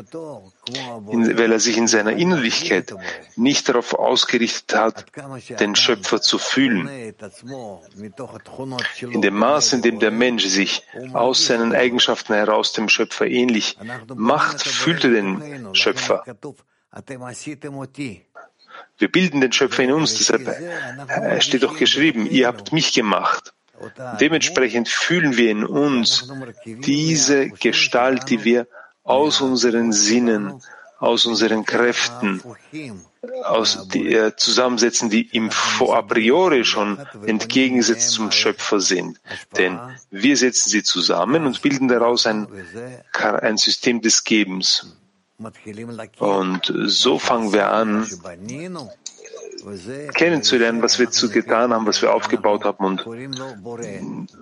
[1.38, 2.94] weil er sich in seiner Innerlichkeit
[3.34, 5.06] nicht darauf ausgerichtet hat,
[5.58, 6.88] den Schöpfer zu fühlen.
[9.00, 13.76] In dem Maß, in dem der Mensch sich aus seinen Eigenschaften heraus dem Schöpfer ähnlich
[14.14, 16.24] macht, fühlt er den Schöpfer.
[18.98, 23.52] Wir bilden den Schöpfer in uns, deshalb äh, steht doch geschrieben, ihr habt mich gemacht.
[24.20, 26.30] Dementsprechend fühlen wir in uns
[26.64, 28.66] diese Gestalt, die wir
[29.04, 30.62] aus unseren Sinnen,
[30.98, 32.40] aus unseren Kräften,
[33.42, 39.20] aus die, äh, zusammensetzen, die im a priori schon entgegengesetzt zum Schöpfer sind.
[39.56, 42.46] Denn wir setzen sie zusammen und bilden daraus ein,
[43.12, 44.96] ein System des Gebens.
[46.18, 48.06] Und so fangen wir an,
[50.14, 52.84] kennenzulernen, was wir zu getan haben, was wir aufgebaut haben.
[52.84, 53.06] Und,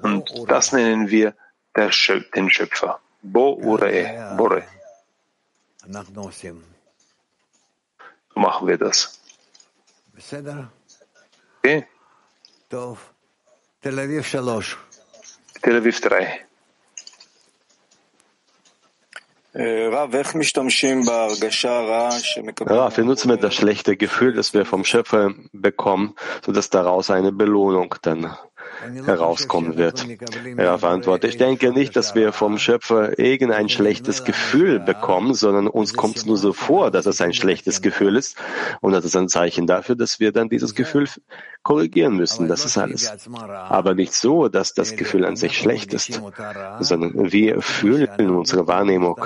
[0.02, 1.34] und das nennen wir
[1.90, 3.00] Schöp den Schöpfer.
[3.22, 4.64] Bo Ure, Bore.
[8.34, 9.20] So machen wir das.
[11.58, 11.86] Okay?
[15.62, 16.46] Tel Aviv 3.
[22.60, 27.94] Raf, wir nutzen das schlechte Gefühl, das wir vom Schöpfer bekommen, sodass daraus eine Belohnung
[28.02, 28.36] dann
[29.04, 30.06] herauskommen wird.
[30.56, 35.94] Er antwortet, ich denke nicht, dass wir vom Schöpfer irgendein schlechtes Gefühl bekommen, sondern uns
[35.94, 38.36] kommt es nur so vor, dass es ein schlechtes Gefühl ist.
[38.80, 41.08] Und das ist ein Zeichen dafür, dass wir dann dieses Gefühl
[41.62, 42.48] korrigieren müssen.
[42.48, 43.12] Das ist alles.
[43.68, 46.20] Aber nicht so, dass das Gefühl an sich schlecht ist,
[46.80, 49.20] sondern wir fühlen in unserer Wahrnehmung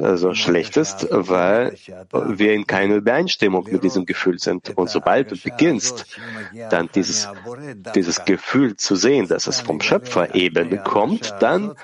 [0.00, 1.76] also schlecht ist, weil
[2.12, 4.76] wir in keiner Übereinstimmung mit diesem Gefühl sind.
[4.76, 6.06] Und sobald du beginnst,
[6.70, 7.28] dann dieses,
[7.94, 11.74] dieses Gefühl zu sehen, dass es vom Schöpfer eben kommt, dann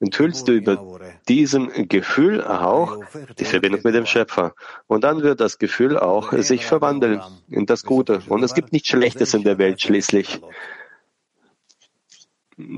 [0.00, 2.98] enthüllst du über diesem Gefühl auch
[3.38, 4.54] die Verbindung mit dem Schöpfer.
[4.86, 8.22] Und dann wird das Gefühl auch sich verwandeln in das Gute.
[8.28, 10.40] Und es gibt nichts Schlechtes in der Welt schließlich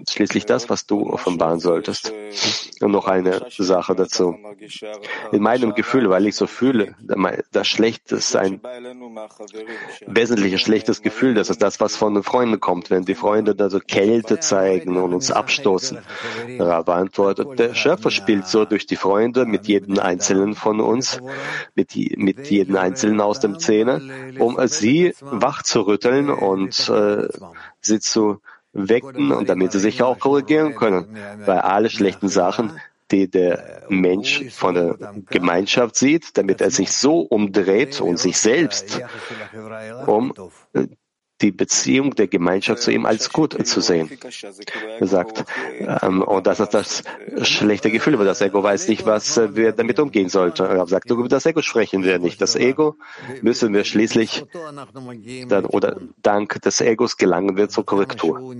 [0.08, 2.12] schließlich das, was du offenbaren solltest.
[2.80, 4.36] Und noch eine Sache dazu.
[5.32, 6.94] In meinem Gefühl, weil ich so fühle,
[7.52, 8.60] das Schlechte ist ein
[10.06, 11.34] wesentliches schlechtes Gefühl.
[11.34, 12.90] Das ist das, was von den Freunden kommt.
[12.90, 15.98] Wenn die Freunde da so Kälte zeigen und uns abstoßen.
[16.58, 21.20] Rabbi antwortet, der Schöpfer spielt so durch die Freunde mit jedem Einzelnen von uns,
[21.74, 24.00] mit, mit jedem Einzelnen aus dem Zähne,
[24.38, 27.28] um sie wach zu rütteln und äh,
[27.80, 28.40] sie zu
[28.72, 31.16] wecken und damit sie sich auch korrigieren können.
[31.44, 32.72] Weil alle schlechten Sachen,
[33.10, 34.96] die der Mensch von der
[35.30, 39.00] Gemeinschaft sieht, damit er sich so umdreht und sich selbst
[40.06, 40.32] um
[41.42, 44.10] die Beziehung der Gemeinschaft zu ihm als gut zu sehen.
[44.98, 45.44] Er sagt,
[46.02, 47.02] ähm, und das ist das
[47.42, 50.66] schlechte Gefühl, weil das Ego weiß nicht, was wir damit umgehen sollten.
[50.66, 52.40] Er sagt, über das Ego sprechen wir nicht.
[52.40, 52.96] Das Ego
[53.42, 54.44] müssen wir schließlich
[55.48, 58.54] dann, oder dank des Egos gelangen wir zur Korrektur.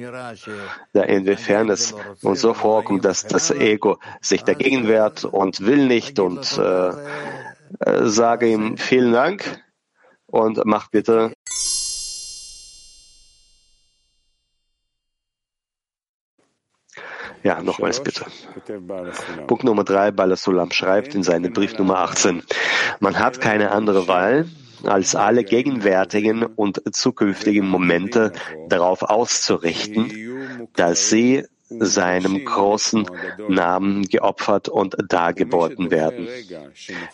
[0.92, 6.18] Da inwiefern es uns so vorkommt, dass das Ego sich dagegen wehrt und will nicht
[6.18, 6.94] und äh, äh
[8.04, 9.62] sage ihm vielen Dank
[10.26, 11.32] und mach bitte
[17.42, 18.26] Ja, nochmals bitte.
[19.46, 22.42] Punkt Nummer drei, Balasulam schreibt in seinem Brief Nummer 18,
[23.00, 24.46] man hat keine andere Wahl,
[24.84, 28.32] als alle gegenwärtigen und zukünftigen Momente
[28.68, 33.06] darauf auszurichten, dass sie seinem großen
[33.48, 36.28] Namen geopfert und dargeboten werden.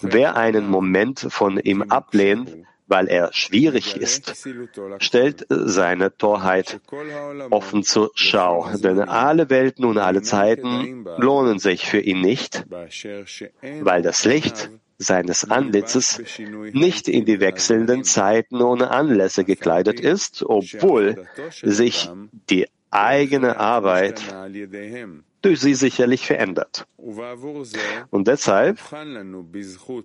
[0.00, 4.46] Wer einen Moment von ihm ablehnt, weil er schwierig ist,
[4.98, 6.80] stellt seine Torheit
[7.50, 8.70] offen zur Schau.
[8.76, 12.64] Denn alle Welten und alle Zeiten lohnen sich für ihn nicht,
[13.80, 16.22] weil das Licht seines Anlitzes
[16.72, 21.26] nicht in die wechselnden Zeiten und Anlässe gekleidet ist, obwohl
[21.62, 22.08] sich
[22.50, 24.22] die eigene Arbeit
[25.42, 26.86] durch sie sicherlich verändert.
[28.10, 28.78] Und deshalb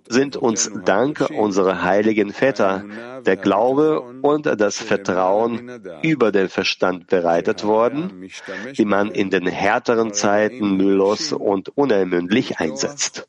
[0.08, 2.84] sind uns dank unserer heiligen Väter
[3.26, 8.28] der Glaube und das Vertrauen über den Verstand bereitet worden,
[8.76, 13.28] die man in den härteren Zeiten mühelos und unermüdlich einsetzt.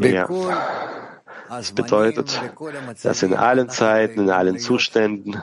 [0.00, 0.28] Ja.
[1.48, 2.40] Das bedeutet,
[3.02, 5.42] dass in allen Zeiten, in allen Zuständen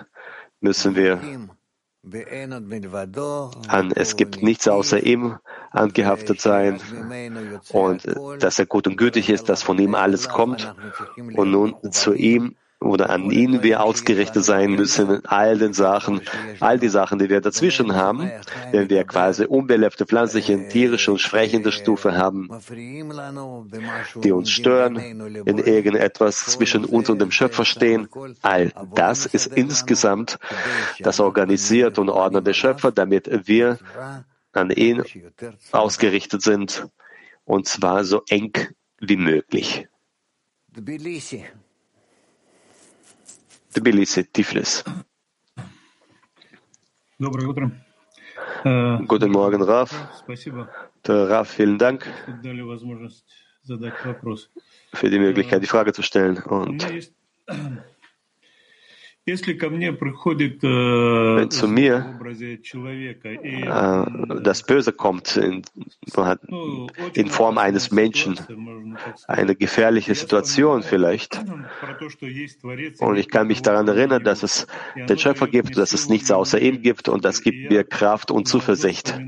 [0.59, 1.19] müssen wir
[3.67, 5.37] an es gibt nichts außer ihm
[5.71, 6.79] angehaftet sein
[7.71, 8.05] und
[8.39, 10.75] dass er gut und gütig ist, dass von ihm alles kommt
[11.17, 16.21] und nun zu ihm oder an ihn wir ausgerichtet sein müssen in all den Sachen,
[16.59, 18.31] all die Sachen, die wir dazwischen haben,
[18.71, 22.49] wenn wir quasi unbelebte pflanzliche, tierische und sprechende Stufe haben,
[24.23, 28.07] die uns stören, in irgendetwas zwischen uns und dem Schöpfer stehen.
[28.41, 30.37] All das ist insgesamt
[30.99, 33.79] das organisiert und ordnende Schöpfer, damit wir
[34.53, 35.03] an ihn
[35.71, 36.87] ausgerichtet sind,
[37.43, 38.53] und zwar so eng
[38.99, 39.87] wie möglich.
[40.73, 41.45] Tbilisi,
[44.31, 44.83] Tiflis.
[49.07, 50.23] Guten Morgen, Raf.
[51.07, 52.07] Raf, vielen Dank
[54.93, 56.37] für die Möglichkeit, die Frage zu stellen.
[56.37, 56.87] Und
[61.37, 62.19] wenn zu mir
[63.23, 64.05] äh,
[64.43, 65.63] das Böse kommt in,
[67.15, 68.39] in, Form eines Menschen,
[69.27, 71.43] eine gefährliche Situation vielleicht,
[72.99, 76.61] und ich kann mich daran erinnern, dass es den Schöpfer gibt, dass es nichts außer
[76.61, 79.19] ihm gibt und das gibt mir Kraft und Zuversicht.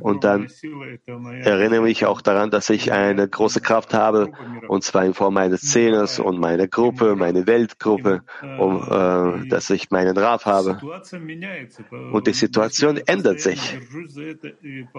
[0.00, 0.48] Und dann
[1.42, 4.32] erinnere mich auch daran, dass ich eine große Kraft habe,
[4.66, 8.22] und zwar in Form eines Zehners und meiner Gruppe, meine Weltgruppe,
[8.58, 10.80] um äh, dass ich meinen Raf habe.
[12.12, 13.78] Und die Situation ändert sich.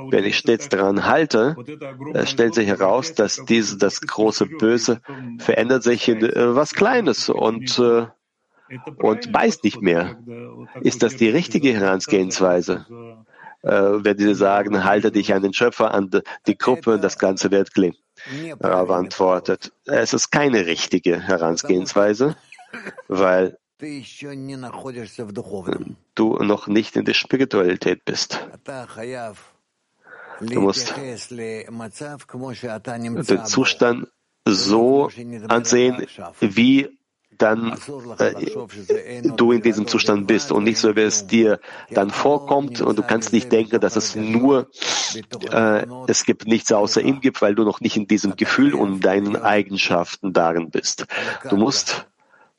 [0.10, 1.56] Wenn ich stets daran halte,
[2.26, 5.02] stellt sich heraus, dass diese, das große Böse
[5.40, 8.08] verändert sich in äh, was Kleines und, äh,
[8.98, 10.18] und beißt nicht mehr.
[10.82, 12.86] Ist das die richtige Herangehensweise?
[13.64, 16.10] Äh, wenn Sie sagen, halte dich an den Schöpfer, an
[16.48, 17.98] die Gruppe, das Ganze wird klingen.
[18.60, 22.36] Rav antwortet, es ist keine richtige Herangehensweise,
[23.08, 23.58] weil
[26.16, 28.40] du noch nicht in der Spiritualität bist.
[30.42, 30.94] Du musst
[33.30, 34.08] den Zustand
[34.46, 35.10] so
[35.48, 36.08] ansehen,
[36.40, 36.98] wie
[37.38, 37.78] dann
[38.20, 43.00] äh, du in diesem Zustand bist und nicht so, wie es dir dann vorkommt und
[43.00, 44.70] du kannst nicht denken, dass es nur,
[45.52, 49.02] äh, es gibt nichts außer ihm gibt, weil du noch nicht in diesem Gefühl und
[49.02, 51.08] deinen Eigenschaften darin bist.
[51.50, 52.06] Du musst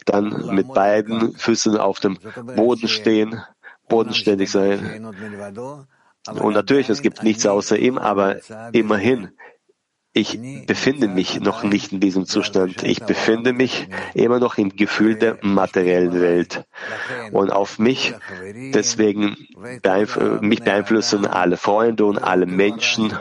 [0.05, 2.19] dann mit beiden Füßen auf dem
[2.57, 3.41] Boden stehen,
[3.89, 5.07] bodenständig sein.
[6.27, 8.37] Und natürlich, es gibt nichts außer ihm, aber
[8.73, 9.31] immerhin,
[10.15, 12.83] ich befinde mich noch nicht in diesem Zustand.
[12.83, 16.65] Ich befinde mich immer noch im Gefühl der materiellen Welt.
[17.33, 18.15] Und auf mich,
[18.75, 19.37] deswegen
[19.83, 23.17] beeinfl mich beeinflussen alle Freunde und alle Menschen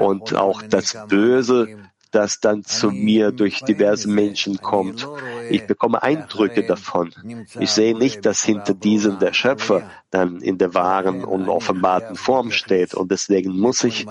[0.00, 1.78] und auch das Böse,
[2.10, 5.06] das dann zu mir durch diverse Menschen kommt.
[5.50, 7.12] Ich bekomme Eindrücke davon.
[7.58, 12.50] Ich sehe nicht, dass hinter diesem der Schöpfer dann in der wahren und offenbarten Form
[12.50, 12.94] steht.
[12.94, 14.06] Und deswegen muss ich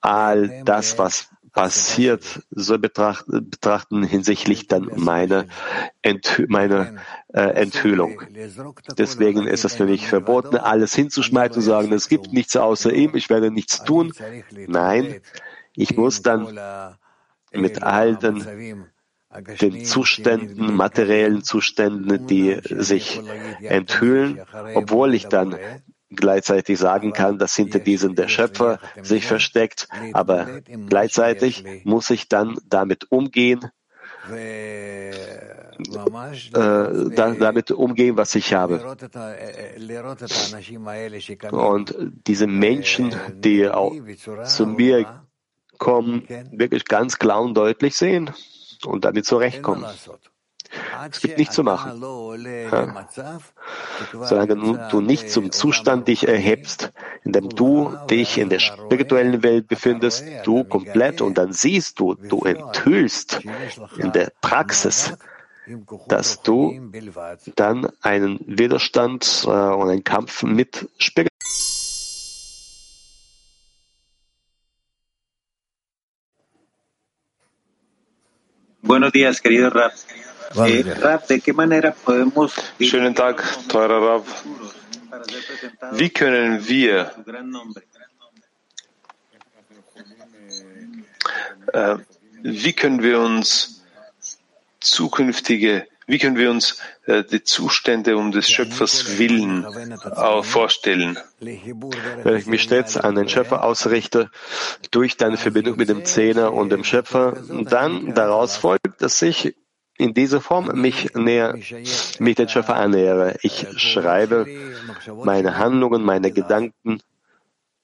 [0.00, 5.46] all das, was passiert, so betrachten, betrachten hinsichtlich dann meiner
[6.02, 6.98] Enthü meine,
[7.32, 8.20] äh, Enthüllung.
[8.98, 12.92] Deswegen ist es für mich verboten, alles hinzuschmeißen und zu sagen, es gibt nichts außer
[12.92, 14.12] ihm, ich werde nichts tun.
[14.66, 15.22] Nein,
[15.76, 16.58] ich muss dann
[17.52, 18.86] mit all den,
[19.60, 23.20] den Zuständen, materiellen Zuständen, die sich
[23.60, 24.40] enthüllen,
[24.74, 25.56] obwohl ich dann
[26.10, 32.56] gleichzeitig sagen kann, dass hinter diesem der Schöpfer sich versteckt, aber gleichzeitig muss ich dann
[32.68, 33.60] damit umgehen,
[34.30, 35.10] äh,
[36.52, 38.96] damit umgehen, was ich habe.
[41.50, 41.96] Und
[42.26, 43.94] diese Menschen, die auch
[44.44, 45.25] zu mir
[45.78, 48.30] kommen, wirklich ganz klar und deutlich sehen
[48.84, 49.84] und damit zurechtkommen.
[51.10, 52.02] Es gibt nichts zu machen.
[52.70, 53.08] Ja.
[54.12, 56.92] Solange du nicht zum Zustand dich erhebst,
[57.24, 62.14] in dem du dich in der spirituellen Welt befindest, du komplett, und dann siehst du,
[62.14, 63.40] du enthüllst
[63.98, 65.16] in der Praxis,
[66.08, 66.92] dass du
[67.56, 71.32] dann einen Widerstand äh, und einen Kampf mit Spirit
[78.86, 79.90] Buenos días, querido Rab.
[80.64, 82.54] Eh, Rab, ¿de qué manera podemos...
[82.78, 84.24] Schönen Tag, teurer Rab.
[85.92, 87.10] Wie können wir
[91.72, 91.96] äh,
[92.42, 93.82] wie können wir uns
[94.78, 101.18] zukünftige, wie können wir uns äh, die Zustände um des Schöpfers Willen äh, vorstellen?
[101.40, 104.30] Wenn ich mich stets an den Schöpfer ausrichte,
[104.90, 109.56] durch deine Verbindung mit dem Zehner und dem Schöpfer, dann daraus folgt, dass ich
[109.98, 111.54] in dieser Form mich näher,
[112.18, 113.36] mich den Schöpfer annähere.
[113.42, 114.46] Ich schreibe
[115.24, 117.00] meine Handlungen, meine Gedanken,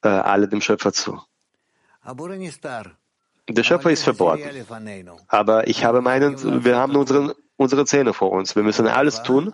[0.01, 1.21] äh, alle dem Schöpfer zu.
[3.49, 4.43] Der Schöpfer ist verborgen.
[5.27, 8.55] Aber ich habe meinen, wir haben unseren, unsere Zähne vor uns.
[8.55, 9.53] Wir müssen alles tun,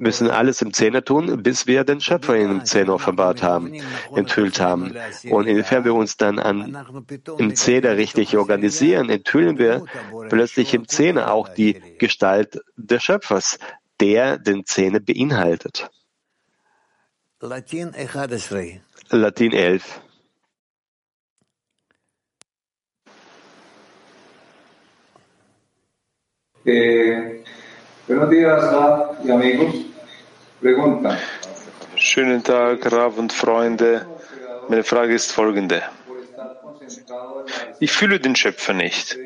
[0.00, 3.72] müssen alles im Zähne tun, bis wir den Schöpfer in dem Zähne offenbart haben,
[4.14, 4.92] enthüllt haben.
[5.30, 6.76] Und inwiefern wir uns dann an,
[7.38, 9.84] im Zähne richtig organisieren, enthüllen wir
[10.28, 13.58] plötzlich im Zähne auch die Gestalt des Schöpfers,
[14.00, 15.88] der den Zähne beinhaltet.
[19.10, 20.03] Latin 11.
[26.66, 27.44] Eh,
[28.08, 29.74] buenos días, Rab y amigos.
[30.60, 31.18] Pregunta.
[31.94, 34.06] Schönen Tag, Rav und Freunde.
[34.70, 35.82] Meine Frage ist folgende.
[37.80, 39.18] Ich fühle den Schöpfer nicht.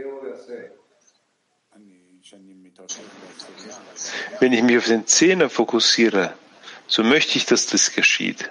[4.41, 6.33] Wenn ich mich auf den Zehner fokussiere,
[6.89, 8.51] so möchte ich, dass das geschieht.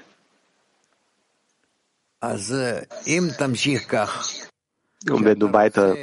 [5.05, 5.95] Und wenn du weiter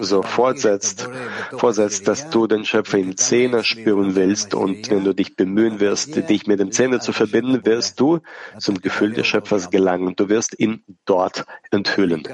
[0.00, 1.08] so fortsetzt,
[1.56, 6.16] fortsetzt, dass du den Schöpfer im Zehner spüren willst und wenn du dich bemühen wirst,
[6.28, 8.20] dich mit dem Zehner zu verbinden, wirst du
[8.58, 10.16] zum Gefühl des Schöpfers gelangen.
[10.16, 12.26] Du wirst ihn dort enthüllen.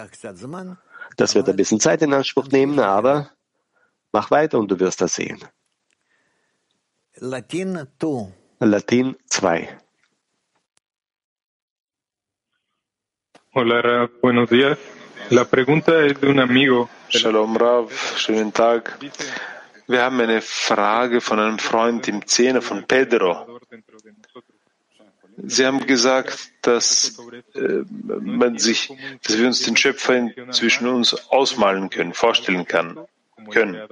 [1.17, 3.31] Das wird ein bisschen Zeit in Anspruch nehmen, aber
[4.11, 5.45] mach weiter und du wirst das sehen.
[8.59, 9.79] Latin 2.
[13.55, 14.79] Hola, buenos días.
[15.31, 16.89] La pregunta es de un amigo.
[17.09, 18.97] Shalom Rav, schönen Tag.
[19.89, 23.59] Wir haben eine Frage von einem Freund im Zehner von Pedro.
[25.37, 27.19] Sie haben gesagt, dass
[27.55, 27.83] äh,
[28.21, 28.93] man sich,
[29.25, 33.07] dass wir uns den Schöpfer zwischen uns ausmalen können, vorstellen kann,
[33.51, 33.83] können.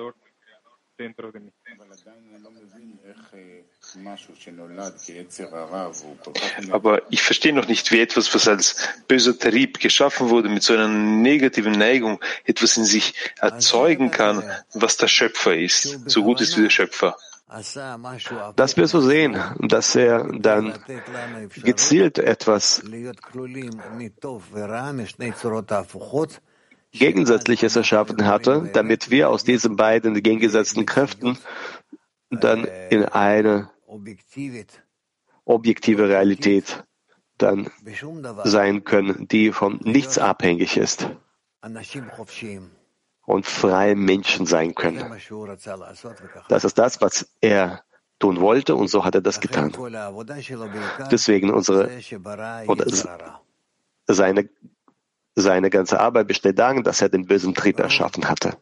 [6.71, 10.75] Aber ich verstehe noch nicht, wie etwas, was als böser Trieb geschaffen wurde, mit so
[10.75, 14.43] einer negativen Neigung, etwas in sich erzeugen kann,
[14.73, 17.17] was der Schöpfer ist, so gut ist wie der Schöpfer.
[18.57, 20.75] Dass wir so sehen, dass er dann
[21.63, 22.83] gezielt etwas
[26.93, 31.39] Gegensätzliches erschaffen hatte, damit wir aus diesen beiden gegengesetzten Kräften
[32.31, 33.71] dann in eine
[35.45, 36.85] objektive Realität
[37.39, 37.71] dann
[38.45, 41.11] sein können, die von nichts abhängig ist
[43.27, 45.05] und freie Menschen sein können.
[46.49, 47.83] Das ist das, was er
[48.19, 49.73] tun wollte und so hat er das getan.
[51.11, 51.91] Deswegen unsere
[52.67, 52.87] oder
[54.07, 54.49] seine,
[55.35, 58.57] seine ganze Arbeit besteht darin, dass er den bösen Trieb erschaffen hatte.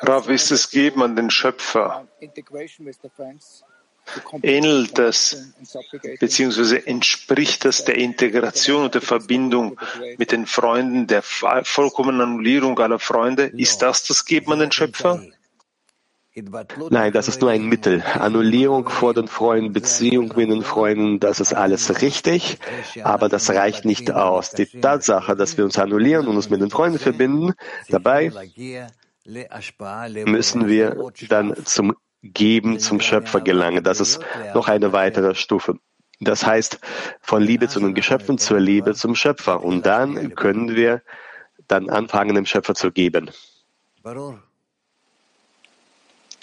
[0.00, 2.06] Rav, ist es geben an den Schöpfer?
[4.42, 5.52] Ähnelt das,
[6.20, 9.80] beziehungsweise entspricht das der Integration und der Verbindung
[10.16, 13.46] mit den Freunden, der vollkommenen Annullierung aller Freunde?
[13.56, 15.22] Ist das das Geben an den Schöpfer?
[16.90, 18.02] Nein, das ist nur ein Mittel.
[18.02, 22.58] Annullierung vor den Freunden, Beziehung mit den Freunden, das ist alles richtig,
[23.02, 24.50] aber das reicht nicht aus.
[24.50, 27.54] Die Tatsache, dass wir uns annullieren und uns mit den Freunden verbinden,
[27.88, 28.32] dabei
[30.26, 33.82] müssen wir dann zum Geben, zum Schöpfer gelangen.
[33.82, 34.20] Das ist
[34.54, 35.78] noch eine weitere Stufe.
[36.20, 36.80] Das heißt,
[37.20, 39.62] von Liebe zu den Geschöpfen zur Liebe zum Schöpfer.
[39.64, 41.02] Und dann können wir
[41.66, 43.30] dann anfangen, dem Schöpfer zu geben.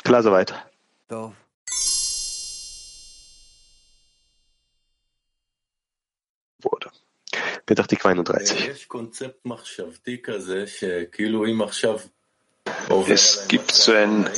[0.04, 0.54] Klar soweit.
[6.62, 6.92] Wurde.
[7.66, 8.70] Petachtik 31.
[13.08, 14.30] Es gibt so ein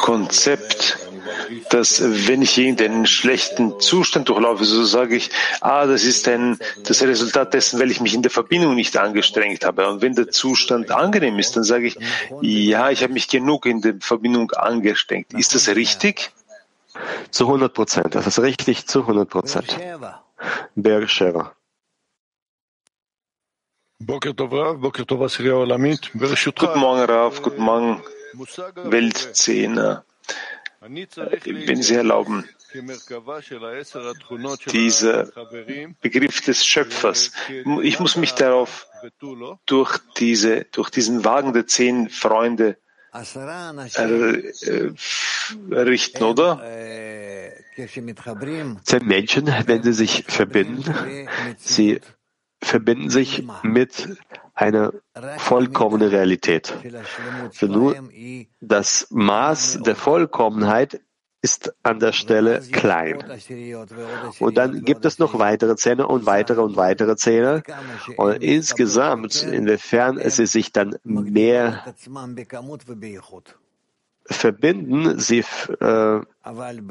[0.00, 1.09] Konzept,
[1.70, 5.30] dass wenn ich irgendeinen schlechten Zustand durchlaufe, so sage ich,
[5.60, 9.64] ah, das ist ein, das Resultat dessen, weil ich mich in der Verbindung nicht angestrengt
[9.64, 9.88] habe.
[9.88, 11.98] Und wenn der Zustand angenehm ist, dann sage ich,
[12.40, 15.32] ja, ich habe mich genug in der Verbindung angestrengt.
[15.34, 16.32] Ist das richtig?
[17.30, 18.14] Zu 100 Prozent.
[18.14, 19.76] Das ist richtig zu 100 Prozent.
[20.74, 21.54] Beersheba.
[26.58, 27.42] Guten Morgen, Rav.
[27.42, 28.02] Guten Morgen,
[28.84, 30.04] Weltzehner.
[30.80, 32.48] Wenn Sie erlauben,
[34.72, 35.24] dieser
[36.00, 37.32] Begriff des Schöpfers,
[37.82, 38.86] ich muss mich darauf
[39.66, 42.78] durch, diese, durch diesen Wagen der zehn Freunde
[43.12, 43.18] äh,
[45.70, 46.62] richten, oder?
[48.84, 51.28] Zehn Menschen, wenn sie sich verbinden,
[51.58, 52.00] sie
[52.62, 54.08] verbinden sich mit
[54.60, 54.92] einer
[55.38, 56.74] vollkommenen Realität.
[57.52, 57.96] So nur
[58.60, 61.00] das Maß der Vollkommenheit
[61.42, 63.24] ist an der Stelle klein.
[64.38, 67.62] Und dann gibt es noch weitere Zähne und weitere und weitere Zähne.
[68.16, 71.82] Und insgesamt, inwiefern sie sich dann mehr
[74.30, 75.44] verbinden, sie
[75.80, 76.20] äh,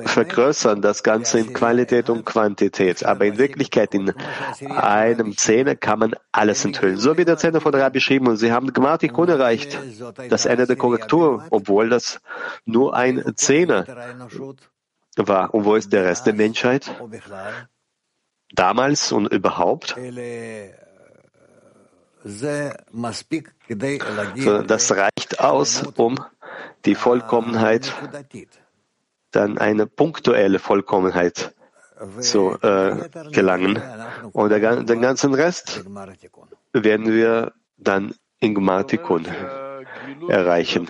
[0.05, 3.05] vergrößern das Ganze in Qualität und Quantität.
[3.05, 4.13] Aber in Wirklichkeit, in
[4.69, 6.97] einem Zähne kann man alles enthüllen.
[6.97, 8.27] So wie der Zähne von Rabbi beschrieben.
[8.27, 9.77] Und sie haben Grammatikon erreicht,
[10.29, 12.21] das Ende der Korrektur, obwohl das
[12.65, 13.85] nur ein Zähne
[15.15, 15.53] war.
[15.53, 16.89] Und wo ist der Rest der Menschheit?
[18.53, 19.95] Damals und überhaupt?
[24.67, 26.19] Das reicht aus, um
[26.85, 27.93] die Vollkommenheit,
[29.31, 31.53] dann eine punktuelle Vollkommenheit
[32.19, 33.81] zu äh, gelangen.
[34.31, 35.83] Und der, den ganzen Rest
[36.73, 39.25] werden wir dann in Gmatikun
[40.27, 40.87] erreichen.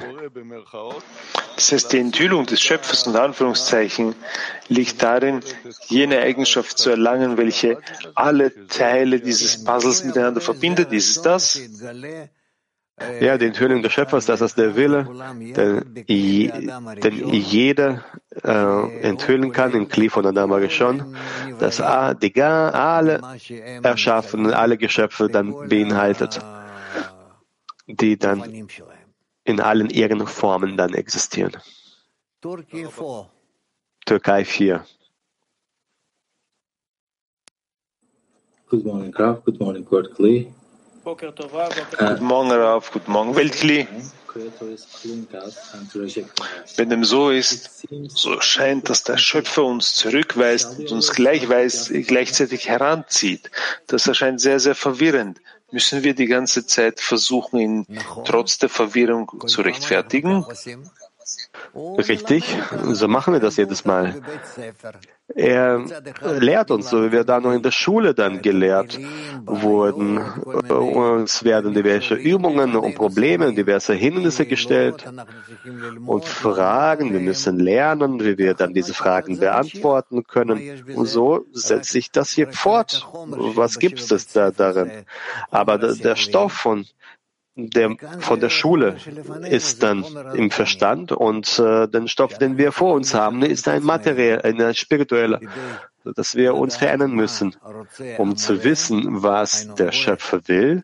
[1.56, 4.16] Das heißt, die Enthüllung des Schöpfers und Anführungszeichen
[4.70, 5.42] liegt darin,
[5.88, 7.80] jene Eigenschaft zu erlangen, welche
[8.16, 10.92] alle Teile dieses Puzzles miteinander verbindet.
[10.94, 11.60] Ist es das?
[13.20, 18.04] Ja, die Enthüllung des Schöpfers, das ist der Wille, den, den jeder
[18.44, 21.16] äh, enthüllen kann, im Kli von Adam schon,
[21.60, 21.78] dass
[22.22, 23.22] die alle
[23.84, 26.40] Erschaffenen, alle Geschöpfe dann beinhaltet,
[27.88, 28.68] die dann
[29.50, 31.58] in allen ihren Formen dann existieren.
[34.06, 34.86] Türkei 4.
[38.70, 39.44] Good morning, Graf.
[39.44, 40.54] Good morning, Kurt Klee.
[41.04, 42.92] Guten Morgen, Rav.
[42.92, 43.88] Guten Morgen, Weltkli.
[46.76, 53.50] Wenn dem so ist, so scheint, dass der Schöpfer uns zurückweist und uns gleichzeitig heranzieht.
[53.88, 55.42] Das erscheint sehr, sehr verwirrend.
[55.72, 57.86] Müssen wir die ganze Zeit versuchen, ihn
[58.26, 60.46] trotz der Verwirrung zu rechtfertigen?
[61.76, 62.58] Richtig,
[62.92, 64.22] so machen wir das jedes Mal.
[65.36, 65.86] Er
[66.40, 69.00] lehrt uns, so wie wir da noch in der Schule dann gelehrt
[69.46, 70.18] wurden.
[70.18, 75.06] Uns werden diverse Übungen und Probleme, diverse Hindernisse gestellt
[76.06, 77.14] und Fragen.
[77.14, 80.84] Wir müssen lernen, wie wir dann diese Fragen beantworten können.
[80.96, 83.08] Und so setzt sich das hier fort.
[83.14, 85.06] Was gibt es da darin?
[85.52, 86.86] Aber der Stoff von
[87.68, 88.98] der von der Schule
[89.50, 93.84] ist dann im Verstand und äh, den Stoff, den wir vor uns haben, ist ein
[93.84, 95.40] materiell, ein spiritueller,
[96.04, 97.56] dass wir uns verändern müssen,
[98.18, 100.84] um zu wissen, was der Schöpfer will.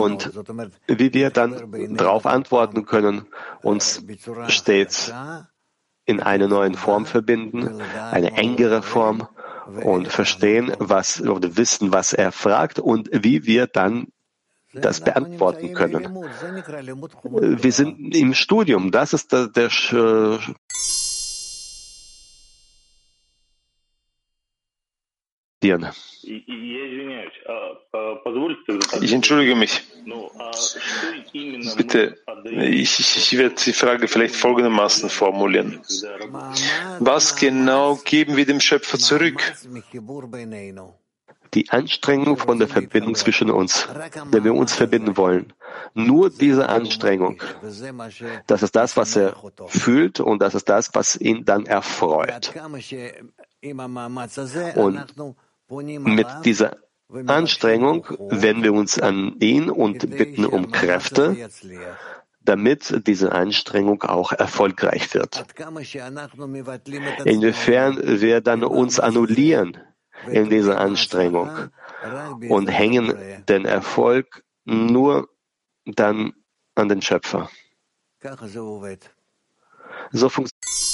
[0.00, 0.30] Und
[0.88, 3.26] wie wir dann darauf antworten können,
[3.62, 4.02] uns
[4.48, 5.12] stets
[6.06, 9.28] in eine neue Form verbinden, eine engere Form
[9.66, 14.08] und verstehen, was oder wissen, was er fragt und wie wir dann
[14.72, 16.14] das beantworten können.
[17.62, 18.90] Wir sind im Studium.
[18.90, 19.70] Das ist der, der
[29.00, 29.82] ich entschuldige mich.
[31.76, 35.80] Bitte, ich, ich werde die Frage vielleicht folgendermaßen formulieren.
[36.98, 39.40] Was genau geben wir dem Schöpfer zurück?
[41.54, 43.88] die Anstrengung von der Verbindung zwischen uns,
[44.30, 45.52] wenn wir uns verbinden wollen.
[45.94, 47.42] Nur diese Anstrengung,
[48.46, 49.36] das ist das, was er
[49.68, 52.52] fühlt und das ist das, was ihn dann erfreut.
[54.74, 55.14] Und
[55.68, 56.76] mit dieser
[57.26, 61.48] Anstrengung wenden wir uns an ihn und bitten um Kräfte,
[62.40, 65.44] damit diese Anstrengung auch erfolgreich wird.
[67.24, 69.78] Inwiefern wir dann uns annullieren
[70.30, 71.50] in dieser Anstrengung
[72.48, 73.14] und hängen
[73.48, 75.28] den Erfolg nur
[75.84, 76.32] dann
[76.74, 77.50] an den Schöpfer.
[80.12, 80.85] So funktioniert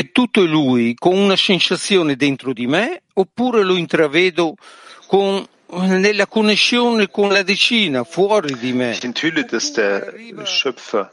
[0.00, 4.56] è tutto lui con una sensazione dentro di me oppure lo intravedo
[5.06, 8.92] con nella connessione con la decina fuori di me.
[8.92, 10.12] Ich enthülle, dass der
[10.44, 11.12] Schöpfer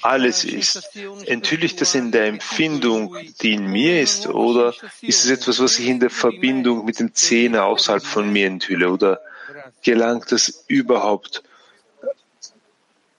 [0.00, 0.88] alles ist.
[1.26, 4.72] Enthülle ich das in der Empfindung, die in mir ist, oder
[5.02, 8.88] ist es etwas, was ich in der Verbindung mit dem Zehner außerhalb von mir enthülle,
[8.90, 9.20] oder
[9.82, 11.42] gelangt das überhaupt?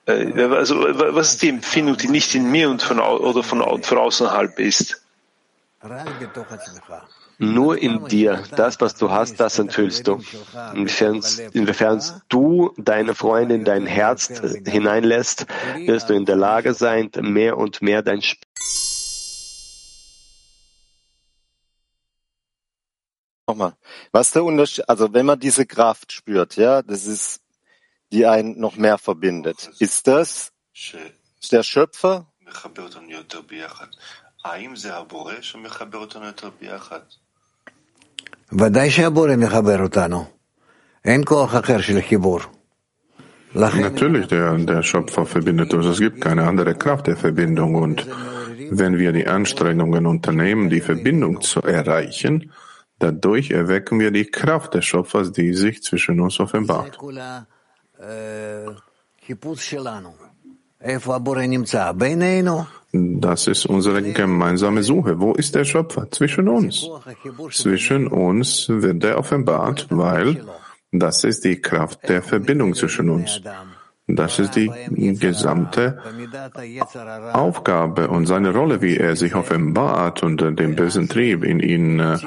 [0.07, 3.97] Äh, also, was ist die Empfindung, die nicht in mir und von, oder von, von
[3.97, 4.98] außerhalb ist?
[7.37, 10.21] Nur in dir, das, was du hast, das enthüllst du.
[10.73, 11.23] Inwiefern,
[11.53, 14.27] inwiefern du deine Freunde in dein Herz
[14.65, 15.45] hineinlässt,
[15.85, 18.43] wirst du in der Lage sein, mehr und mehr dein Sp
[23.47, 23.73] Nochmal,
[24.11, 27.41] was der Unterschied, also wenn man diese Kraft spürt, ja, das ist,
[28.11, 29.71] die einen noch mehr verbindet.
[29.79, 30.51] Ist das
[31.51, 32.31] der Schöpfer?
[34.44, 37.00] האם זה הבורא שמחבר אותנו יותר ביחד?
[38.52, 40.24] ודאי שהבורא מחבר אותנו.
[41.04, 42.40] אין כוח אחר של חיבור.
[43.54, 45.86] Natürlich, der, der Schöpfer verbindet uns.
[45.86, 47.76] Es gibt keine andere Kraft der Verbindung.
[47.76, 48.04] Und
[48.70, 52.50] wenn wir die Anstrengungen unternehmen, die Verbindung zu erreichen,
[52.98, 56.98] dadurch erwecken wir die Kraft des Schöpfers, die sich zwischen uns offenbart.
[62.91, 65.19] Das ist unsere gemeinsame Suche.
[65.19, 66.09] Wo ist der Schöpfer?
[66.09, 66.89] Zwischen uns.
[67.51, 70.43] Zwischen uns wird er offenbart, weil
[70.91, 73.41] das ist die Kraft der Verbindung zwischen uns.
[74.07, 74.71] Das ist die
[75.19, 75.99] gesamte
[77.33, 82.17] Aufgabe und seine Rolle, wie er sich offenbart und den bösen Trieb in ihn äh,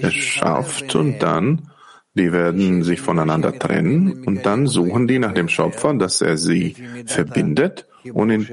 [0.00, 1.70] erschafft und dann
[2.18, 6.74] die werden sich voneinander trennen und dann suchen die nach dem Schöpfer, dass er sie
[7.06, 8.46] verbindet und in,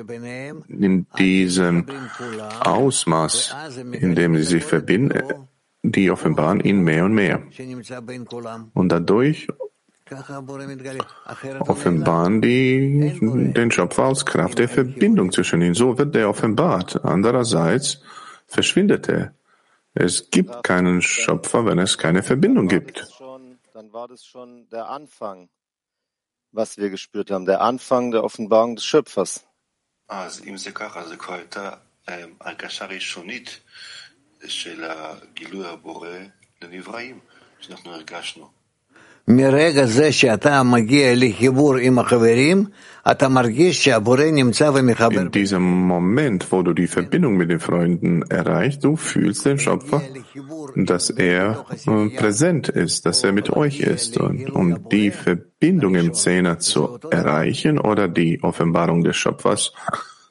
[0.67, 1.85] in diesem
[2.61, 3.55] Ausmaß,
[3.91, 5.23] in dem sie sich verbinden,
[5.83, 7.41] die offenbaren ihn mehr und mehr.
[8.73, 9.47] Und dadurch
[11.59, 13.17] offenbaren die
[13.55, 15.73] den Schöpfer aus Kraft der Verbindung zwischen ihnen.
[15.73, 17.03] So wird er offenbart.
[17.03, 18.01] Andererseits
[18.45, 19.33] verschwindet er.
[19.95, 23.14] Es gibt keinen Schöpfer, wenn es keine Verbindung gibt
[23.94, 25.48] war das schon der Anfang,
[26.52, 29.46] was wir gespürt haben, der Anfang der Offenbarung des Schöpfers.
[30.08, 31.70] אז אם זה ככה, זה כבר הייתה
[32.40, 33.60] הרגשה ראשונית
[34.46, 36.18] של הגילוי הבורא
[36.62, 37.20] לנבראים,
[37.60, 38.53] שאנחנו הרגשנו.
[39.28, 42.64] מרגע זה שאתה מגיע לחיבור עם החברים,
[43.10, 45.20] אתה מרגיש שהבורא נמצא ומחבר.
[45.20, 50.02] In diesem Moment, wo du die Verbindung mit den Freunden erreichst, du fühlst den Schöpfer,
[50.76, 51.64] dass er
[52.16, 54.18] präsent ist, dass er mit euch ist.
[54.18, 59.72] Und um die Verbindung im Zehner zu erreichen oder die Offenbarung des Schöpfers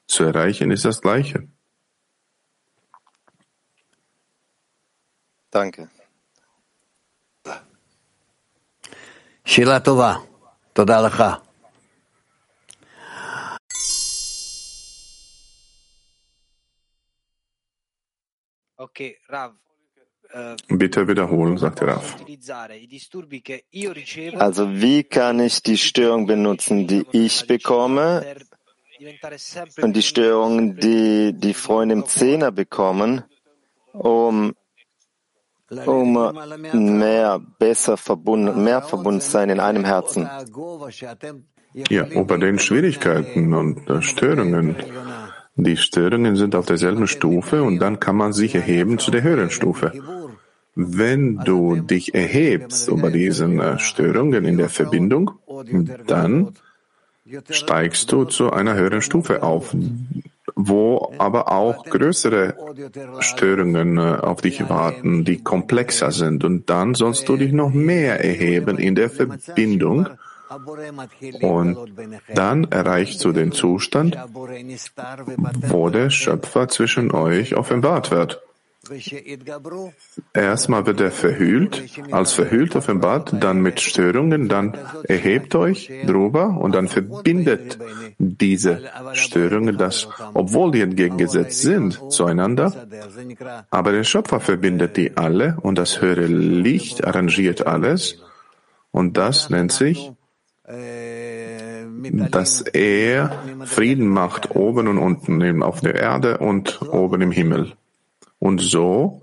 [0.06, 1.48] zu erreichen, ist das Gleiche.
[5.50, 5.88] Danke.
[9.44, 10.14] שאלה טובה.
[10.72, 11.24] תודה לך.
[18.80, 19.52] Okay, Rav.
[20.68, 22.16] Bitte wiederholen, sagte Rav.
[24.38, 28.24] Also wie kann ich die Störung benutzen, die ich bekomme
[29.82, 33.24] und die Störung, die die Freunde im Zehner bekommen,
[33.92, 34.54] um
[35.85, 36.33] um
[36.73, 40.29] mehr, besser verbunden, mehr verbunden sein in einem Herzen.
[41.89, 44.75] Ja, bei den Schwierigkeiten und Störungen.
[45.57, 49.49] Die Störungen sind auf derselben Stufe und dann kann man sich erheben zu der höheren
[49.49, 49.91] Stufe.
[50.75, 55.31] Wenn du dich erhebst über diesen Störungen in der Verbindung,
[56.05, 56.53] dann
[57.49, 59.73] steigst du zu einer höheren Stufe auf,
[60.55, 62.55] wo aber auch größere
[63.19, 66.43] Störungen auf dich warten, die komplexer sind.
[66.43, 70.07] Und dann sollst du dich noch mehr erheben in der Verbindung
[71.41, 71.93] Und
[72.33, 74.17] dann erreichst du den Zustand,
[75.67, 78.41] wo der Schöpfer zwischen euch offenbart wird.
[80.33, 86.75] Erstmal wird er verhüllt, als verhüllt offenbart, dann mit Störungen, dann erhebt euch drüber und
[86.75, 87.79] dann verbindet
[88.17, 88.81] diese
[89.13, 92.87] Störungen das, obwohl die entgegengesetzt sind, zueinander.
[93.69, 98.21] Aber der Schöpfer verbindet die alle und das höhere Licht arrangiert alles
[98.91, 100.11] und das nennt sich,
[102.31, 107.73] dass er Frieden macht oben und unten, auf der Erde und oben im Himmel.
[108.39, 109.21] Und so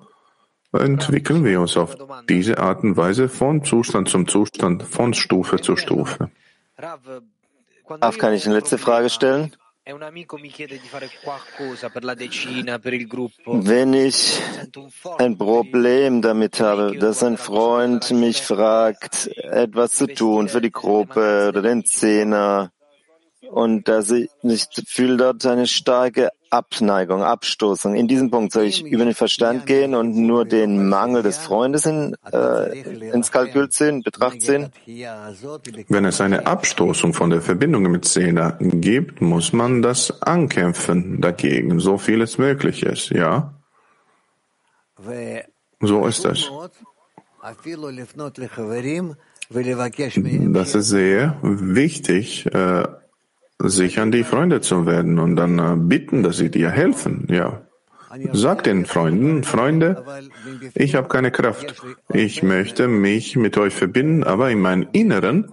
[0.73, 1.97] entwickeln wir uns auf
[2.29, 6.31] diese Art und Weise von Zustand zum Zustand, von Stufe zu Stufe.
[8.01, 9.55] Darf kann ich eine letzte Frage stellen?
[9.85, 10.17] Wenn
[13.95, 14.41] ich
[15.19, 21.49] ein Problem damit habe, dass ein Freund mich fragt, etwas zu tun für die Gruppe
[21.49, 22.71] oder den Zehner,
[23.53, 27.95] und dass ich nicht fühle dort eine starke Abneigung, Abstoßung.
[27.95, 31.87] In diesem Punkt soll ich über den Verstand gehen und nur den Mangel des Freundes
[31.87, 32.81] in, äh,
[33.11, 34.71] ins Kalkül ziehen, Betracht ziehen?
[35.89, 41.81] Wenn es eine Abstoßung von der Verbindung mit Zehner gibt, muss man das ankämpfen dagegen,
[41.81, 43.55] so viel es möglich ist, ja?
[45.81, 46.51] So ist es.
[50.53, 52.85] Das ist sehr wichtig, äh,
[53.59, 57.27] sich an die Freunde zu werden und dann äh, bitten, dass sie dir helfen.
[57.31, 57.63] Ja.
[58.33, 60.05] Sag den Freunden, Freunde,
[60.75, 61.83] ich habe keine Kraft.
[62.13, 65.49] Ich möchte mich mit euch verbinden, aber in meinem Inneren,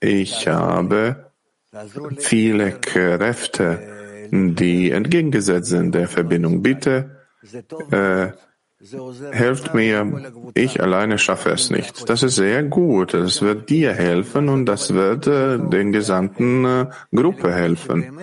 [0.00, 1.32] ich habe
[2.18, 3.78] viele Kräfte,
[4.30, 6.62] die entgegengesetzt sind der Verbindung.
[6.62, 7.16] Bitte
[7.90, 8.32] äh,
[9.32, 12.08] Helft mir, ich alleine schaffe es nicht.
[12.08, 13.12] Das ist sehr gut.
[13.12, 18.18] Es wird dir helfen und das wird äh, den gesamten äh, Gruppe helfen.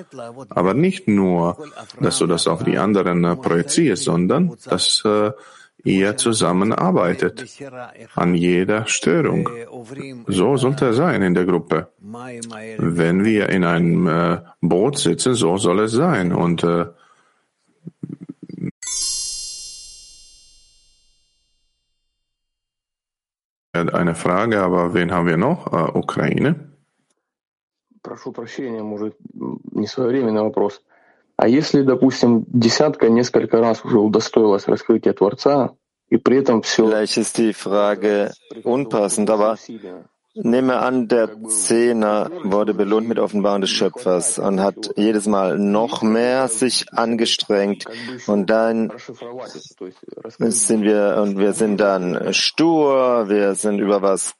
[0.50, 1.58] Aber nicht nur,
[2.00, 5.32] dass du das auf die anderen äh, projizierst, sondern dass äh,
[5.84, 7.46] ihr zusammenarbeitet
[8.16, 9.48] an jeder Störung.
[10.26, 11.90] So sollte es sein in der Gruppe.
[12.78, 16.34] Wenn wir in einem äh, Boot sitzen, so soll es sein.
[16.34, 16.88] Und äh,
[23.77, 25.67] Eine Frage, aber wen haben wir noch?
[25.95, 26.73] Ukraine.
[28.03, 29.17] Прошу прощения, может,
[29.73, 30.83] не своевременный вопрос.
[31.37, 35.71] А если, допустим, десятка несколько раз уже удостоилась раскрытия Творца,
[36.11, 36.87] и при этом все...
[36.87, 38.33] Vielleicht ist die Frage
[38.65, 39.57] unpassend, aber
[40.44, 46.02] Nehme an, der Zehner wurde belohnt mit Offenbarung des Schöpfers und hat jedes Mal noch
[46.02, 47.86] mehr sich angestrengt
[48.28, 48.92] und dann
[50.40, 54.36] sind wir und wir sind dann stur, wir sind über was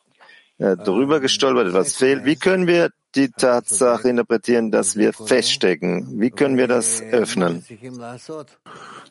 [0.60, 2.26] äh, drüber gestolpert, etwas fehlt.
[2.26, 6.20] Wie können wir die Tatsache interpretieren, dass wir feststecken?
[6.20, 7.64] Wie können wir das öffnen?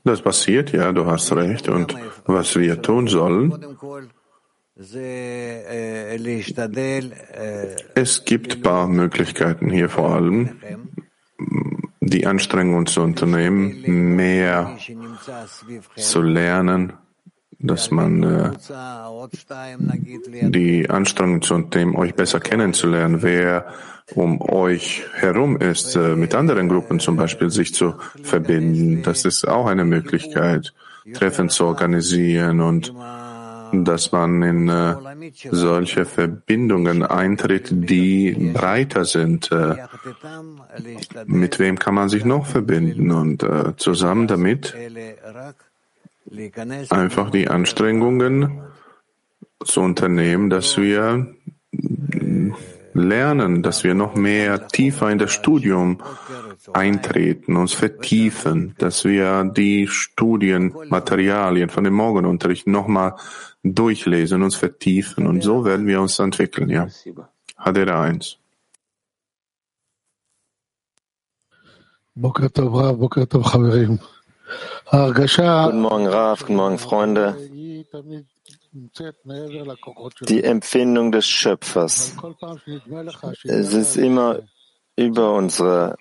[0.04, 1.68] Das passiert, ja, du hast recht.
[1.68, 3.76] Und was wir tun sollen,
[7.94, 10.60] es gibt paar Möglichkeiten hier vor allem,
[12.00, 14.76] die Anstrengung zu unternehmen, mehr
[15.96, 16.92] zu lernen,
[17.58, 18.50] dass man äh,
[20.50, 23.72] die Anstrengung zu unternehmen, euch besser kennenzulernen, wer
[24.14, 29.02] um euch herum ist, äh, mit anderen Gruppen zum Beispiel sich zu verbinden.
[29.02, 30.74] Das ist auch eine Möglichkeit,
[31.14, 32.92] Treffen zu organisieren und
[33.72, 34.94] dass man in äh,
[35.50, 39.50] solche Verbindungen eintritt, die breiter sind.
[39.52, 39.76] Äh,
[41.26, 44.74] mit wem kann man sich noch verbinden und äh, zusammen damit
[46.90, 48.60] einfach die Anstrengungen
[49.64, 51.34] zu unternehmen, dass wir
[52.92, 56.02] lernen, dass wir noch mehr tiefer in das Studium
[56.72, 63.16] eintreten, uns vertiefen, dass wir die Studienmaterialien von dem Morgenunterricht nochmal
[63.62, 66.88] durchlesen, uns vertiefen und so werden wir uns entwickeln, ja.
[67.56, 68.38] Hadera 1.
[75.66, 77.36] Guten Morgen, Raf, guten Morgen, Freunde.
[80.28, 82.16] Die Empfindung des Schöpfers.
[83.44, 84.40] Es ist immer
[84.96, 85.96] über unsere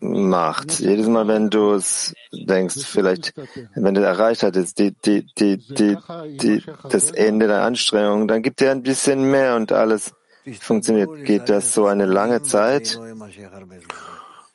[0.00, 0.78] Macht.
[0.78, 3.34] Jedes Mal, wenn du es denkst, vielleicht,
[3.74, 5.96] wenn du erreicht hattest, die, die, die, die,
[6.40, 10.14] die, das Ende der Anstrengung, dann gibt dir ein bisschen mehr und alles
[10.60, 11.24] funktioniert.
[11.24, 12.98] Geht das so eine lange Zeit?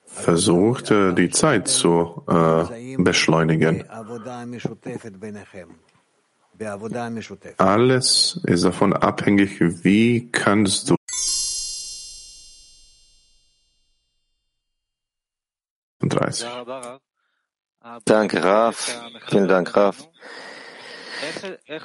[0.05, 3.83] Versucht die Zeit zu äh, beschleunigen.
[7.57, 10.95] Alles ist davon abhängig, wie kannst du
[16.33, 16.99] 32.
[18.05, 19.01] Danke, Raf.
[19.27, 20.07] Vielen Dank, Raf.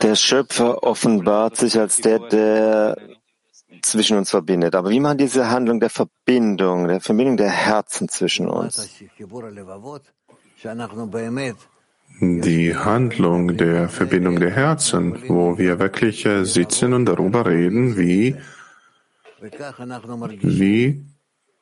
[0.03, 2.96] Der Schöpfer offenbart sich als der, der
[3.82, 4.74] zwischen uns verbindet.
[4.74, 8.88] Aber wie man diese Handlung der Verbindung, der Verbindung der Herzen zwischen uns?
[12.20, 18.36] Die Handlung der Verbindung der Herzen, wo wir wirklich sitzen und darüber reden, wie,
[20.42, 21.05] wie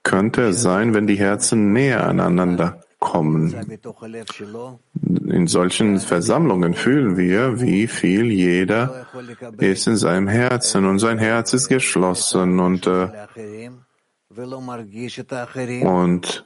[0.07, 3.55] könnte es sein, wenn die Herzen näher aneinander kommen.
[5.39, 9.07] In solchen Versammlungen fühlen wir, wie viel jeder
[9.59, 13.09] ist in seinem Herzen und sein Herz ist geschlossen und äh,
[15.83, 16.45] und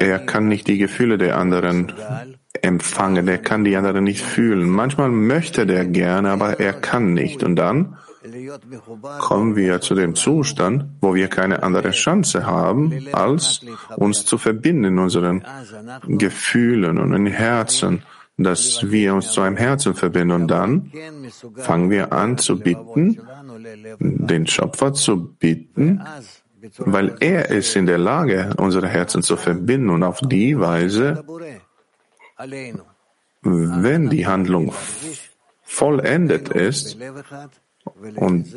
[0.00, 1.92] er kann nicht die Gefühle der anderen
[2.62, 4.70] empfangen, er kann die anderen nicht fühlen.
[4.70, 7.42] Manchmal möchte der gerne, aber er kann nicht.
[7.42, 7.98] Und dann
[9.18, 13.60] kommen wir zu dem Zustand, wo wir keine andere Chance haben, als
[13.96, 15.44] uns zu verbinden in unseren
[16.06, 18.02] Gefühlen und in Herzen,
[18.38, 20.32] dass wir uns zu einem Herzen verbinden.
[20.32, 20.92] Und dann
[21.56, 23.20] fangen wir an zu bitten,
[23.98, 26.02] den Schöpfer zu bitten,
[26.78, 31.24] weil er ist in der Lage, unsere Herzen zu verbinden und auf die Weise,
[33.42, 34.72] wenn die Handlung
[35.62, 36.96] vollendet ist,
[38.16, 38.54] und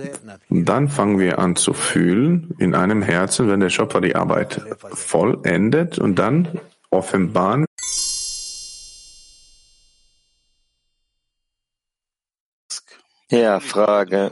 [0.49, 4.61] dann fangen wir an zu fühlen in einem Herzen, wenn der Schöpfer die Arbeit
[4.93, 6.59] vollendet und dann
[6.89, 7.65] offenbaren
[13.32, 14.29] Ja, Frage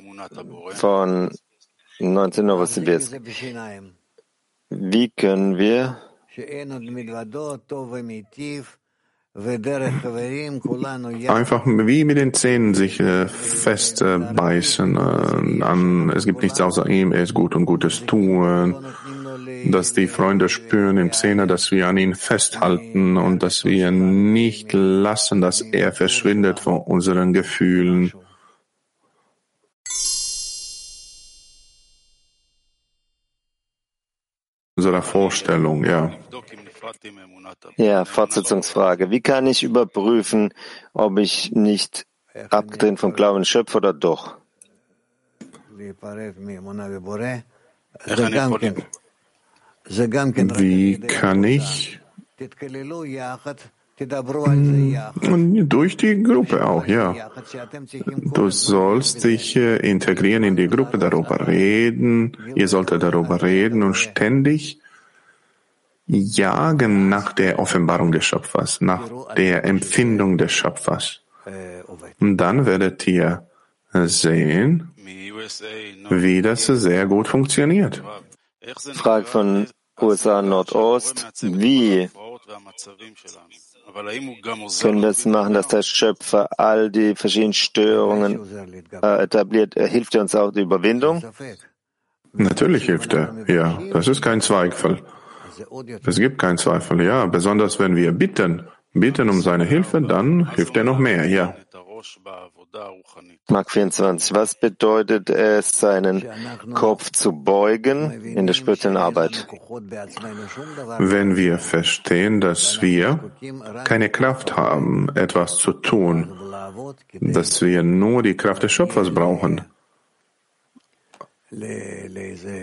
[0.71, 1.31] von
[1.99, 3.13] 19 Novosibirsk.
[4.69, 6.01] Wie können wir
[11.27, 14.95] Einfach wie mit den Zähnen sich äh, festbeißen.
[14.95, 18.75] Äh, an, es gibt nichts außer ihm, er ist gut und Gutes tun.
[19.65, 24.73] Dass die Freunde spüren im Zehner, dass wir an ihn festhalten und dass wir nicht
[24.73, 28.11] lassen, dass er verschwindet vor unseren Gefühlen.
[34.75, 36.11] Unserer Vorstellung, ja.
[37.77, 39.09] Ja, Fortsetzungsfrage.
[39.11, 40.53] Wie kann ich überprüfen,
[40.93, 42.05] ob ich nicht
[42.49, 44.37] abgetrennt vom Glauben Schöpfer oder doch?
[50.59, 51.99] Wie kann ich?
[55.67, 57.31] Durch die Gruppe auch, ja.
[58.33, 62.37] Du sollst dich äh, integrieren in die Gruppe, darüber reden.
[62.55, 64.79] Ihr solltet darüber reden und ständig
[66.09, 71.21] jagen nach der Offenbarung des Schöpfers, nach der Empfindung des Schöpfers.
[72.19, 73.47] Und dann werdet ihr
[73.93, 74.91] sehen,
[76.09, 78.03] wie das sehr gut funktioniert.
[78.93, 79.67] Frage von
[80.01, 81.27] USA Nordost.
[81.41, 82.09] Wie
[84.81, 88.39] können wir es machen, dass der Schöpfer all die verschiedenen Störungen
[88.91, 89.73] äh, etabliert?
[89.75, 91.23] Hilft er uns auch die Überwindung?
[92.33, 93.79] Natürlich hilft er, ja.
[93.91, 95.01] Das ist kein Zweifel.
[96.05, 97.25] Es gibt keinen Zweifel, ja.
[97.25, 101.55] Besonders wenn wir bitten, bitten um seine Hilfe, dann hilft er noch mehr, ja.
[103.49, 104.35] Mark 24.
[104.35, 106.25] Was bedeutet es, seinen
[106.73, 109.47] Kopf zu beugen in der spirituellen Arbeit?
[110.99, 113.31] Wenn wir verstehen, dass wir
[113.83, 116.31] keine Kraft haben, etwas zu tun,
[117.19, 119.61] dass wir nur die Kraft des Schöpfers brauchen,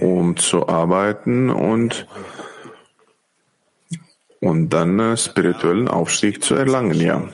[0.01, 2.07] um zu arbeiten und
[4.41, 7.28] und dann äh, spirituellen Aufstieg zu erlangen, ja.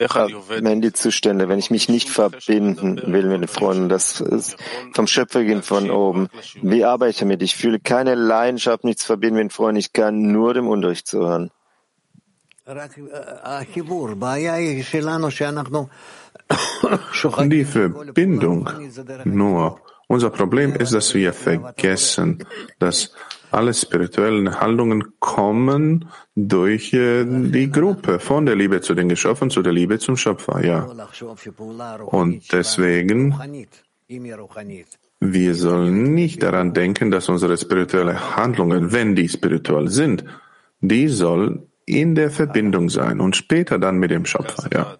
[0.00, 4.56] Wenn die Zustände, wenn ich mich nicht verbinden will mit den Freunden, das ist
[4.94, 6.28] vom Schöpfer gehen von oben.
[6.62, 7.42] Wie arbeite ich damit?
[7.42, 9.80] Ich fühle keine Leidenschaft, nichts verbinden mit den Freunden.
[9.80, 11.50] Ich kann nur dem Unterricht zuhören.
[17.50, 18.68] Die Verbindung
[19.24, 22.44] nur unser Problem ist, dass wir vergessen,
[22.78, 23.12] dass
[23.50, 29.62] alle spirituellen Handlungen kommen durch äh, die Gruppe, von der Liebe zu den Geschöpfen zu
[29.62, 30.86] der Liebe zum Schöpfer, ja.
[32.06, 33.34] Und deswegen,
[35.20, 40.24] wir sollen nicht daran denken, dass unsere spirituellen Handlungen, wenn die spirituell sind,
[40.80, 44.96] die sollen in der Verbindung sein und später dann mit dem Schöpfer, ja.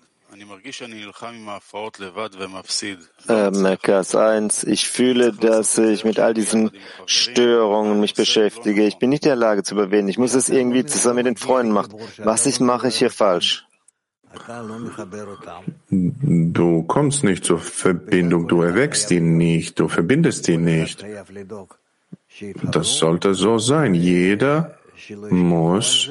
[3.28, 4.64] Äh, Merkas 1.
[4.64, 6.70] Ich fühle, dass ich mit all diesen
[7.06, 8.84] Störungen mich beschäftige.
[8.86, 10.08] Ich bin nicht in der Lage zu überwinden.
[10.08, 11.94] Ich muss es irgendwie zusammen mit den Freunden machen.
[12.18, 13.64] Was ich mache ich hier falsch?
[15.90, 21.04] Du kommst nicht zur Verbindung, du erweckst ihn nicht, du verbindest ihn nicht.
[22.62, 23.94] Das sollte so sein.
[23.94, 24.78] Jeder
[25.30, 26.10] muss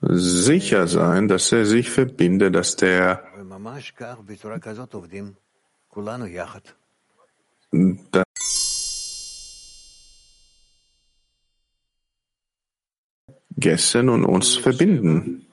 [0.00, 3.27] sicher sein, dass er sich verbindet, dass der
[13.56, 15.46] Gessen und uns verbinden.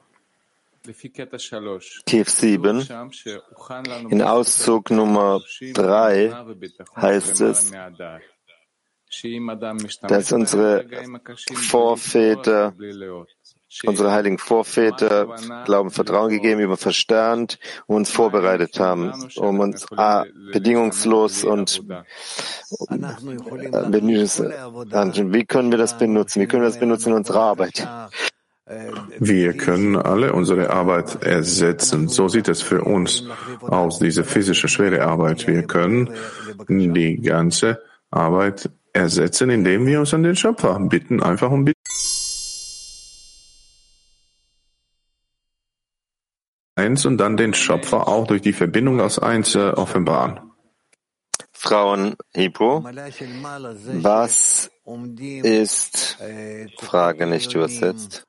[2.05, 2.87] Tief 7.
[4.11, 5.41] In Auszug Nummer
[5.73, 6.31] 3
[6.95, 7.71] heißt es,
[10.01, 10.85] dass unsere
[11.53, 12.73] Vorväter,
[13.83, 20.25] unsere heiligen Vorväter Glauben, Vertrauen gegeben über Verstand und uns vorbereitet haben, um uns A,
[20.53, 21.83] bedingungslos und
[22.89, 22.97] äh,
[25.33, 26.41] wie können wir das benutzen?
[26.41, 27.87] Wie können wir das benutzen in unserer Arbeit?
[29.19, 32.07] Wir können alle unsere Arbeit ersetzen.
[32.07, 33.23] So sieht es für uns
[33.61, 35.45] aus, diese physische schwere Arbeit.
[35.47, 36.09] Wir können
[36.67, 41.74] die ganze Arbeit ersetzen, indem wir uns an den Schöpfer bitten, einfach um Bitten.
[46.75, 50.39] Eins und dann den Schöpfer auch durch die Verbindung aus Eins äh, offenbaren.
[51.53, 52.83] Frauen Hebrew,
[54.01, 54.69] was
[55.43, 56.17] ist,
[56.77, 58.23] Frage nicht übersetzt,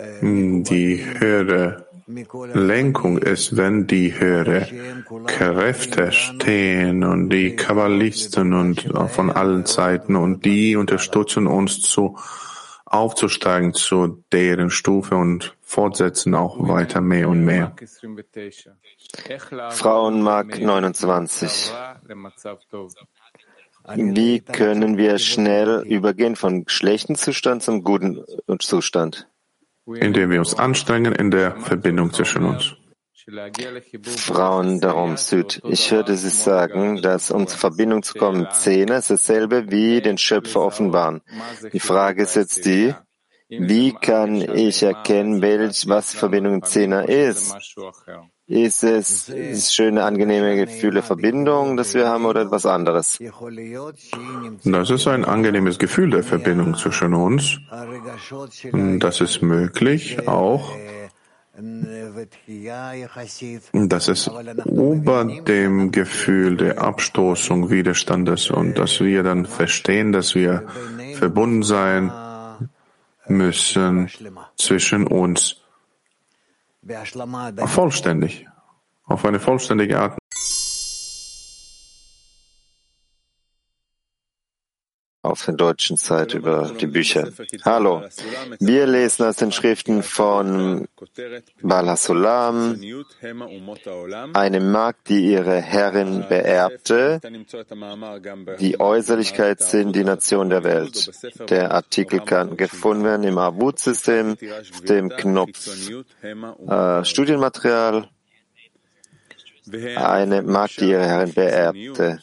[0.00, 1.86] die höhere
[2.54, 4.66] Lenkung ist, wenn die höhere
[5.26, 12.18] Kräfte stehen und die Kabbalisten und von allen Zeiten und die unterstützen uns zu
[12.96, 17.74] aufzusteigen zu deren Stufe und fortsetzen auch weiter mehr und mehr.
[19.70, 21.72] Frauenmark 29.
[23.94, 28.24] Wie können wir schnell übergehen von schlechten Zustand zum guten
[28.58, 29.28] Zustand?
[29.86, 32.74] indem wir uns anstrengen in der Verbindung zwischen uns.
[34.04, 35.60] Frauen darum Süd.
[35.68, 40.16] Ich hörte Sie sagen, dass um zur Verbindung zu kommen, Zehner ist dasselbe wie den
[40.16, 41.22] Schöpfer offenbaren.
[41.72, 42.94] Die Frage ist jetzt die,
[43.48, 47.56] wie kann ich erkennen, welch, was Verbindung im Zehner ist?
[48.46, 53.18] Ist es das schöne, angenehme Gefühl der Verbindung, das wir haben, oder etwas anderes?
[54.64, 57.58] Das ist ein angenehmes Gefühl der Verbindung zwischen uns.
[59.00, 60.72] Das ist möglich auch,
[63.72, 64.30] dass es
[64.64, 70.66] über dem Gefühl der Abstoßung Widerstandes und dass wir dann verstehen, dass wir
[71.14, 72.12] verbunden sein
[73.28, 74.08] müssen
[74.56, 75.60] zwischen uns
[77.66, 78.46] vollständig,
[79.04, 80.18] auf eine vollständige Art.
[85.26, 87.28] Auf der deutschen Seite über die Bücher.
[87.64, 88.04] Hallo,
[88.60, 90.88] wir lesen aus den Schriften von
[91.62, 92.80] Balasulam,
[94.32, 97.20] eine Magd, die ihre Herrin beerbte.
[98.60, 101.10] Die Äußerlichkeit sind die Nation der Welt.
[101.50, 104.36] Der Artikel kann gefunden werden im Abud-System,
[104.88, 105.68] dem Knopf
[106.68, 108.08] äh, Studienmaterial.
[109.96, 112.20] Eine Magd, die ihre Herrin beerbte.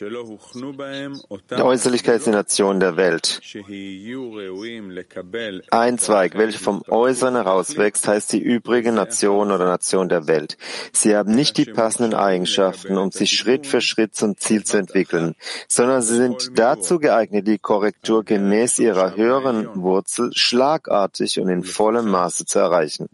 [0.00, 3.40] Die Äußerlichkeit ist die Nation der Welt.
[5.70, 10.56] Ein Zweig, welcher vom Äußeren herauswächst, heißt die übrige Nation oder Nation der Welt.
[10.92, 15.36] Sie haben nicht die passenden Eigenschaften, um sich Schritt für Schritt zum Ziel zu entwickeln,
[15.68, 22.10] sondern sie sind dazu geeignet, die Korrektur gemäß ihrer höheren Wurzel schlagartig und in vollem
[22.10, 23.08] Maße zu erreichen.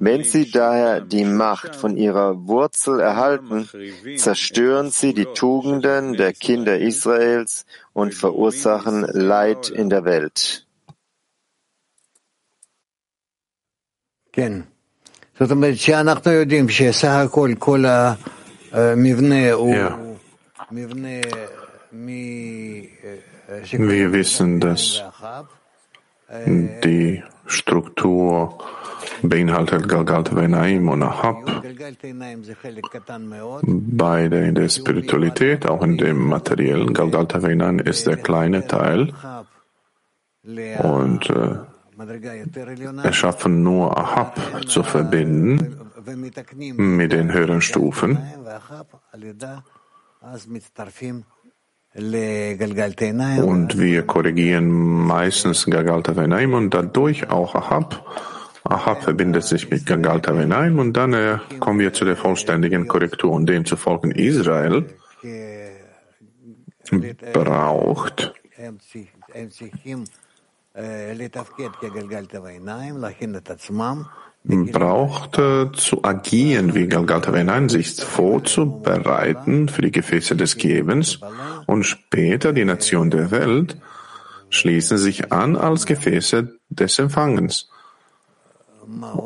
[0.00, 3.70] Wenn sie daher die Macht von ihrer Wurzel erhalten,
[4.16, 10.66] zerstören sie die Tugend Tugenden der Kinder Israels und verursachen Leid in der Welt.
[19.72, 19.98] Ja.
[23.70, 25.02] Wir wissen, dass
[26.82, 28.58] die Struktur
[29.22, 31.36] beinhaltet Galgalta Venaim und Ahab.
[33.64, 36.92] Beide in der Spiritualität, auch in dem materiellen.
[36.92, 39.12] Galgalta Venaim ist der kleine Teil
[40.82, 41.56] und äh,
[43.02, 45.76] erschaffen nur Ahab zu verbinden
[46.76, 48.18] mit den höheren Stufen.
[53.38, 58.04] Und wir korrigieren meistens Gagalta Venaim und dadurch auch Ahab.
[58.72, 63.30] Ahab verbindet sich mit Gagalta Venaim und dann äh, kommen wir zu der vollständigen Korrektur.
[63.32, 64.86] Und demzufolge Israel
[67.32, 68.34] braucht
[74.44, 75.40] braucht
[75.76, 81.20] zu agieren, wie Galgalta hinein sich vorzubereiten für die Gefäße des Gebens
[81.66, 83.76] und später die Nation der Welt
[84.50, 87.71] schließen sich an als Gefäße des Empfangens.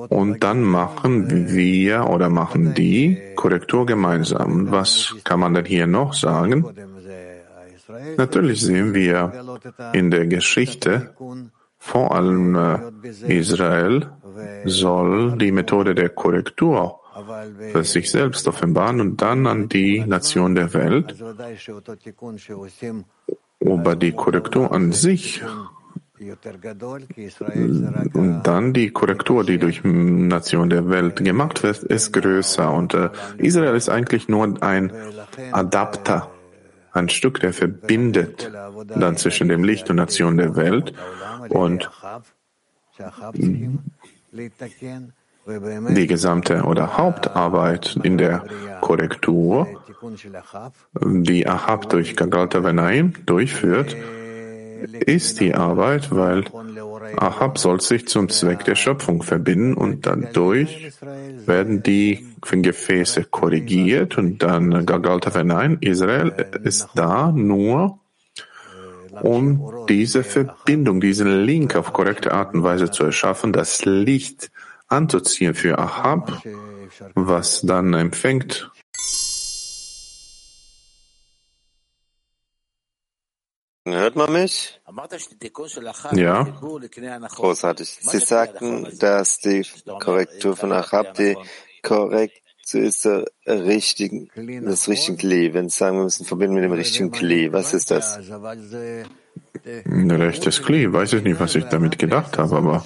[0.09, 4.71] Und dann machen wir oder machen die Korrektur gemeinsam.
[4.71, 6.65] Was kann man denn hier noch sagen?
[8.17, 9.33] Natürlich sehen wir
[9.93, 11.15] in der Geschichte,
[11.79, 12.79] vor allem äh,
[13.29, 14.11] Israel
[14.65, 17.01] soll die Methode der Korrektur
[17.73, 21.15] für sich selbst offenbaren und dann an die Nation der Welt.
[23.65, 25.43] Aber die Korrektur an sich
[28.15, 32.73] und dann die Korrektur, die durch Nation der Welt gemacht wird, ist größer.
[32.73, 34.93] Und äh, Israel ist eigentlich nur ein
[35.53, 36.31] Adapter,
[36.93, 38.51] ein Stück, der verbindet
[38.89, 40.95] dann zwischen dem Licht und Nation der Welt.
[41.51, 41.91] Und
[45.47, 48.45] die gesamte oder Hauptarbeit in der
[48.81, 49.69] Korrektur,
[51.03, 53.97] die Ahab durch Gagalta Venaim durchführt,
[55.07, 56.45] ist die Arbeit, weil
[57.17, 60.93] Ahab soll sich zum Zweck der Schöpfung verbinden und dadurch
[61.47, 66.33] werden die Gefäße korrigiert und dann Gagalta Venaim, Israel
[66.65, 67.99] ist da nur,
[69.23, 74.51] um diese Verbindung, diesen Link auf korrekte Art und Weise zu erschaffen, das Licht
[74.89, 76.43] anzuziehen für Ahab,
[77.15, 78.71] was dann empfängt
[83.87, 84.81] Hört man mich?
[86.13, 86.43] Ja.
[86.43, 87.99] Großartig.
[88.01, 89.65] Sie sagten, dass die
[90.01, 91.37] Korrektur von Achab die
[91.83, 92.41] korrekte
[92.73, 94.29] ist der richtigen,
[94.65, 95.55] das richtige Kli.
[95.55, 98.19] Wenn Sie sagen, wir müssen verbinden mit dem richtigen Kli, was ist das?
[99.85, 102.85] Ein rechtes Kli, weiß ich nicht, was ich damit gedacht habe, aber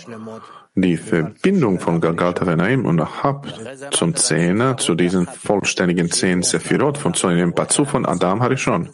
[0.74, 3.46] die Verbindung von Galgalta Venaim und Achab
[3.92, 8.62] zum Zehner, zu diesen vollständigen zehn Sephirot, von zu dem Pazu von Adam habe ich
[8.62, 8.90] schon.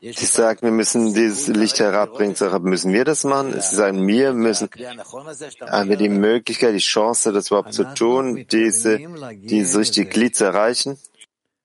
[0.00, 2.36] Sie sagen, wir müssen dieses Licht herabbringen.
[2.62, 3.52] Müssen wir das machen?
[3.60, 4.68] Sie sagen, wir müssen,
[5.60, 9.00] haben wir die Möglichkeit, die Chance, das überhaupt zu tun, diese,
[9.38, 10.98] dieses richtige Glied zu erreichen?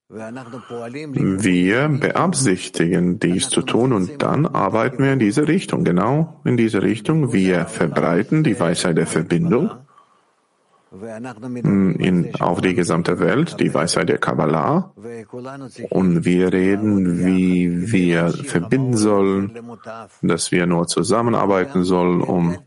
[0.09, 6.81] Wir beabsichtigen, dies zu tun und dann arbeiten wir in diese Richtung, genau in diese
[6.81, 7.34] Richtung.
[7.34, 9.71] Wir verbreiten die Weisheit der Verbindung
[11.01, 14.93] in, auf die gesamte Welt, die Weisheit der Kabbalah.
[15.89, 19.51] Und wir reden, wie wir verbinden sollen,
[20.21, 22.57] dass wir nur zusammenarbeiten sollen, um,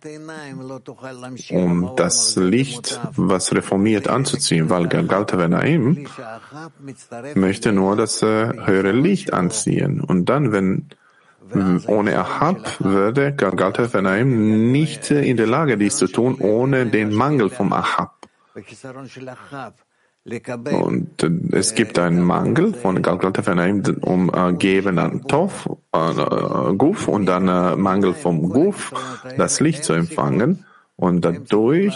[1.50, 6.06] um das Licht, was reformiert, anzuziehen, weil Galgalta Venaim
[7.34, 10.00] möchte nur das äh, höhere Licht anziehen.
[10.00, 10.88] Und dann, wenn
[11.86, 17.50] ohne Ahab würde Galgalta Venaim nicht in der Lage, dies zu tun, ohne den Mangel
[17.50, 18.14] vom Ahab.
[20.24, 21.22] Und
[21.52, 27.26] es gibt einen Mangel von Galgalta Venaim um äh, Geben an Tov, äh, Guf und
[27.26, 28.92] dann äh, Mangel vom Guf,
[29.36, 30.64] das Licht zu empfangen.
[30.96, 31.94] Und dadurch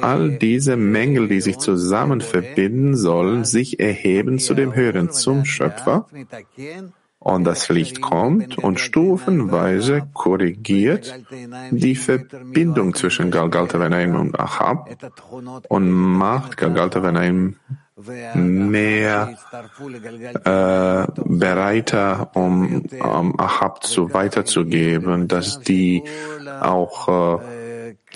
[0.00, 6.06] all diese Mängel, die sich zusammen verbinden sollen, sich erheben zu dem Höheren, zum Schöpfer
[7.26, 11.12] und das Licht kommt und stufenweise korrigiert
[11.72, 14.88] die Verbindung zwischen Galgalta Venaim und Achab
[15.68, 17.56] und macht Galgalta Venaim
[18.34, 19.36] mehr
[20.44, 26.04] äh, bereiter, um, um Ahab zu weiterzugeben, dass die
[26.60, 27.55] auch äh,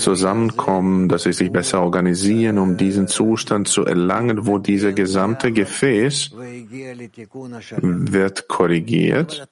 [0.00, 6.32] zusammenkommen, dass sie sich besser organisieren, um diesen Zustand zu erlangen, wo dieser gesamte Gefäß
[6.32, 9.48] wird korrigiert.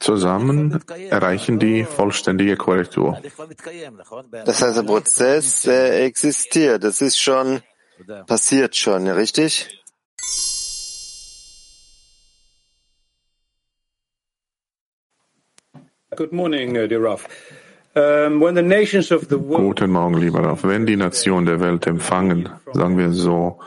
[0.00, 0.80] Zusammen
[1.10, 3.20] erreichen die vollständige Korrektur.
[4.44, 6.82] Das heißt, der Prozess äh, existiert.
[6.82, 7.60] Das ist schon
[8.26, 9.68] passiert schon, richtig?
[16.16, 17.26] Good morning, uh, dear Raf.
[19.58, 20.64] Guten Morgen, lieber Raf.
[20.64, 23.60] Wenn die Nation der Welt empfangen, sagen wir so,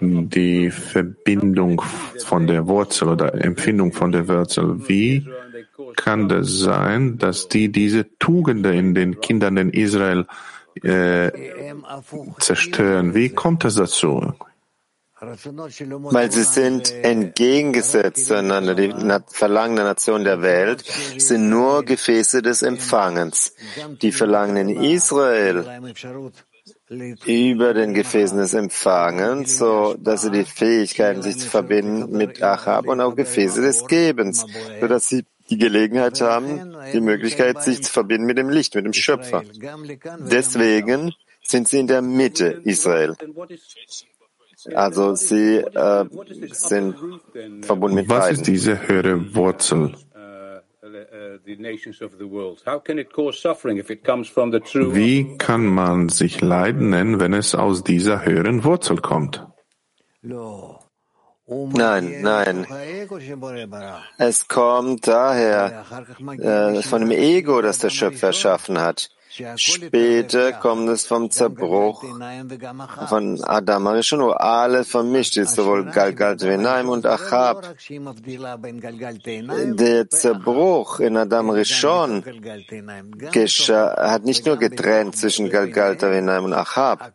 [0.00, 1.80] die Verbindung
[2.24, 5.26] von der Wurzel oder Empfindung von der Wurzel, wie
[5.96, 10.26] kann das sein, dass die diese Tugende in den Kindern in Israel
[10.82, 11.30] äh,
[12.38, 13.14] zerstören?
[13.14, 14.34] Wie kommt es dazu?
[15.22, 18.74] Weil sie sind entgegengesetzt zueinander.
[18.74, 18.92] Die
[19.28, 20.82] Verlangen der Nation der Welt
[21.16, 23.54] sind nur Gefäße des Empfangens.
[24.00, 25.64] Die Verlangen in Israel
[27.24, 32.88] über den Gefäßen des Empfangens, so dass sie die Fähigkeiten, sich zu verbinden mit Achab
[32.88, 34.44] und auch Gefäße des Gebens,
[34.80, 38.84] so dass sie die Gelegenheit haben, die Möglichkeit, sich zu verbinden mit dem Licht, mit
[38.84, 39.42] dem Schöpfer.
[40.18, 43.16] Deswegen sind sie in der Mitte Israel.
[44.74, 46.04] Also sie äh,
[46.50, 46.96] sind
[47.62, 48.36] verbunden mit Was beiden.
[48.36, 49.94] ist diese höhere Wurzel?
[54.94, 59.46] Wie kann man sich Leiden nennen, wenn es aus dieser höheren Wurzel kommt?
[61.46, 62.66] Nein, nein.
[64.18, 65.84] Es kommt daher
[66.38, 69.10] äh, von dem Ego, das der Schöpfer erschaffen hat.
[69.56, 72.04] Später kommt es vom Zerbruch
[73.08, 77.74] von Adam Arishon, wo alles vermischt ist, sowohl Galgal Venaim und Achab.
[79.64, 82.22] Der Zerbruch in Adam Rishon
[83.96, 87.12] hat nicht nur getrennt zwischen Galgal Venaim und Achab,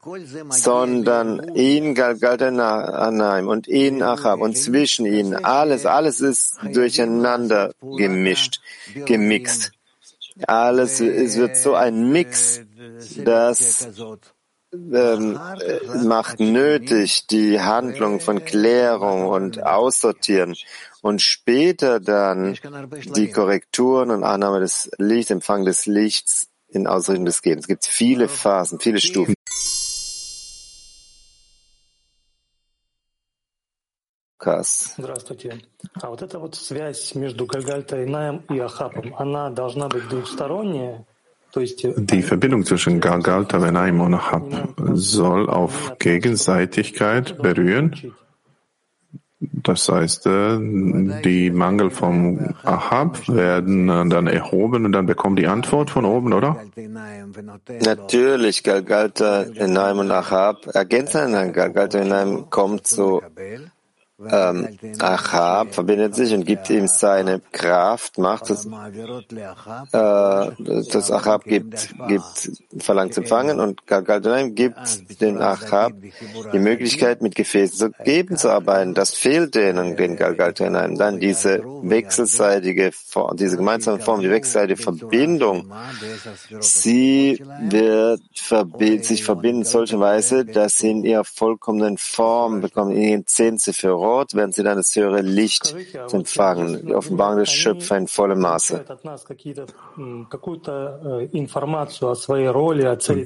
[0.50, 8.60] sondern in Galgal Venaim und in Achab und zwischen ihnen, alles, alles ist durcheinander gemischt,
[9.06, 9.77] gemixt.
[10.46, 12.62] Alles, es wird so ein Mix,
[13.18, 13.88] das
[14.74, 15.40] ähm,
[16.04, 20.56] macht nötig die Handlung von Klärung und Aussortieren
[21.02, 22.58] und später dann
[23.16, 27.64] die Korrekturen und Annahme des Lichts, Empfang des Lichts in Ausrichtung des Gebens.
[27.64, 29.34] Es gibt viele Phasen, viele Stufen.
[34.48, 34.96] Podcast.
[41.98, 48.14] Die Verbindung zwischen Gagalta, Venaim und Ahab soll auf Gegenseitigkeit berühren.
[49.40, 50.58] Das heißt, äh,
[51.24, 56.34] die Mangel vom Ahab werden äh, dann erhoben und dann bekommen die Antwort von oben,
[56.34, 56.58] oder?
[57.86, 61.52] Natürlich, Galgalta, Venaim und Ahab ergänzen einander.
[61.52, 63.22] Galgalta, Enaim kommt zu
[64.20, 68.50] ähm, Achab verbindet sich und gibt ihm seine Kraft, Macht.
[68.50, 68.70] Das, äh,
[70.92, 75.94] das Achab gibt, gibt, verlangt zu empfangen und Galgaldaim gibt den Achab
[76.52, 78.96] die Möglichkeit, mit Gefäßen zu geben, zu arbeiten.
[78.96, 80.98] Das fehlt denen, den Galgaldaim.
[80.98, 82.92] Dann diese wechselseitige,
[83.34, 85.72] diese gemeinsame Form, die wechselseitige Verbindung,
[86.60, 92.92] sie wird verbi sich verbinden in solcher Weise, dass sie in ihrer vollkommenen Form bekommen,
[92.92, 93.58] in ihren zehn
[94.08, 95.76] Sephirot, werden sie dann das höhere Licht
[96.12, 98.86] empfangen, die Offenbarung des Schöpfers in vollem Maße.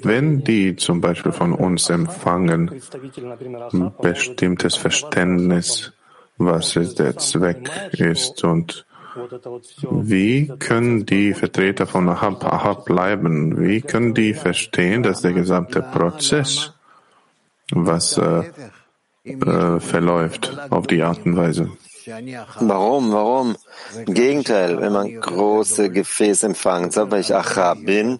[0.03, 2.81] Wenn die zum Beispiel von uns empfangen,
[4.01, 5.93] bestimmtes Verständnis,
[6.37, 8.85] was der Zweck ist und
[9.91, 13.59] wie können die Vertreter von Ahab, Ahab bleiben?
[13.59, 16.73] Wie können die verstehen, dass der gesamte Prozess,
[17.73, 18.43] was äh,
[19.23, 21.69] äh, verläuft auf die Art und Weise.
[22.59, 23.11] Warum?
[23.11, 23.55] Warum?
[24.07, 28.19] Im Gegenteil, wenn man große Gefäße empfangen soll, weil ich Achab bin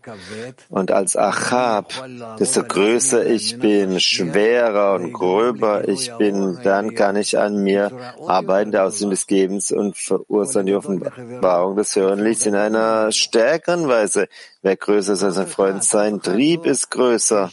[0.69, 1.91] und als Achab,
[2.39, 7.91] desto größer ich bin, schwerer und gröber ich bin, dann kann ich an mir
[8.27, 13.87] arbeiten, der Aussehen des Gebens und verursachen die Offenbarung des höheren Lichts in einer stärkeren
[13.87, 14.27] Weise.
[14.61, 17.49] Wer größer ist als ein Freund, sein Trieb ist größer.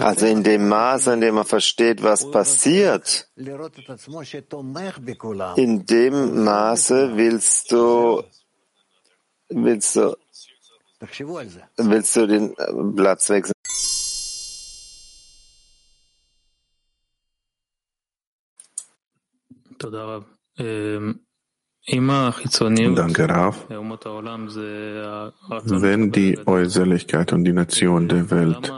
[0.00, 3.28] Also in dem Maße, in dem er versteht, was passiert,
[5.56, 8.22] in dem Maße willst du,
[9.48, 10.16] willst du,
[11.76, 12.54] willst du den
[12.96, 13.52] Platz wechseln.
[21.86, 23.66] Danke, Raf.
[25.64, 28.72] Wenn die Äußerlichkeit und die Nation der Welt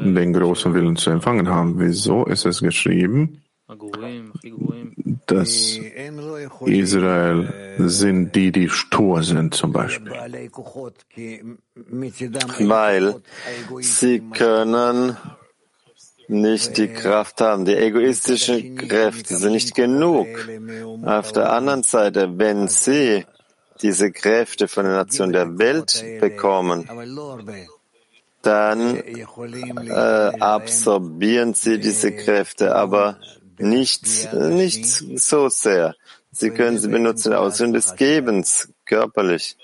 [0.00, 3.42] den großen Willen zu empfangen haben, wieso ist es geschrieben,
[5.26, 5.78] dass
[6.64, 10.12] Israel sind die, die stur sind, zum Beispiel?
[12.60, 13.14] Weil
[13.80, 15.16] sie können
[16.28, 17.64] nicht die Kraft haben.
[17.64, 20.26] Die egoistischen Kräfte sind nicht genug.
[21.04, 23.24] Auf der anderen Seite, wenn sie
[23.82, 26.88] diese Kräfte von der Nation der Welt bekommen,
[28.42, 33.18] dann äh, absorbieren sie diese Kräfte, aber
[33.58, 34.86] nicht, nicht
[35.18, 35.94] so sehr.
[36.30, 39.56] Sie können sie benutzen aus des Gebens, körperlich.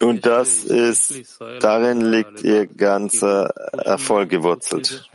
[0.00, 3.48] Und das ist, darin liegt ihr ganzer
[3.84, 5.08] Erfolg gewurzelt.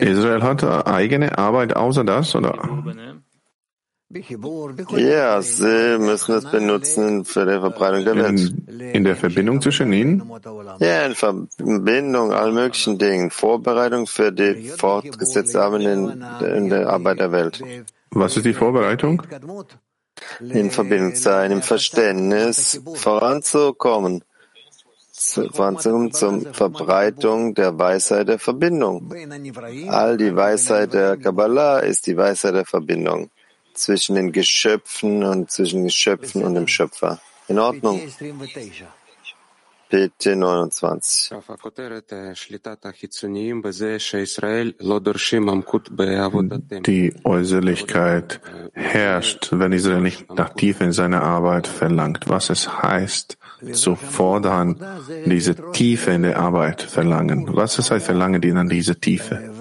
[0.00, 2.54] Israel hat eigene Arbeit außer das, oder?
[4.96, 8.54] Ja, Sie müssen es benutzen für die Verbreitung der Welt.
[8.66, 10.22] In, in der Verbindung zwischen ihnen?
[10.78, 13.30] Ja, in Verbindung, all möglichen Dingen.
[13.30, 17.62] Vorbereitung für die fortgesetzte Arbeit in, in der Arbeit der Welt.
[18.10, 19.22] Was ist die Vorbereitung?
[20.40, 24.24] In Verbindung sein, im Verständnis voranzukommen.
[25.18, 29.12] Voranzukommen zur Verbreitung der Weisheit der Verbindung.
[29.88, 33.30] All die Weisheit der Kabbalah ist die Weisheit der Verbindung
[33.74, 37.20] zwischen den Geschöpfen und zwischen Geschöpfen und dem Schöpfer.
[37.48, 38.00] In Ordnung?
[39.90, 41.32] 29.
[46.86, 48.40] Die Äußerlichkeit
[48.72, 52.28] herrscht, wenn Israel nicht nach Tiefe in seiner Arbeit verlangt.
[52.28, 53.38] Was es heißt,
[53.72, 54.76] zu fordern,
[55.26, 57.48] diese Tiefe in der Arbeit verlangen.
[57.56, 59.57] Was es heißt, verlangen die dann diese Tiefe?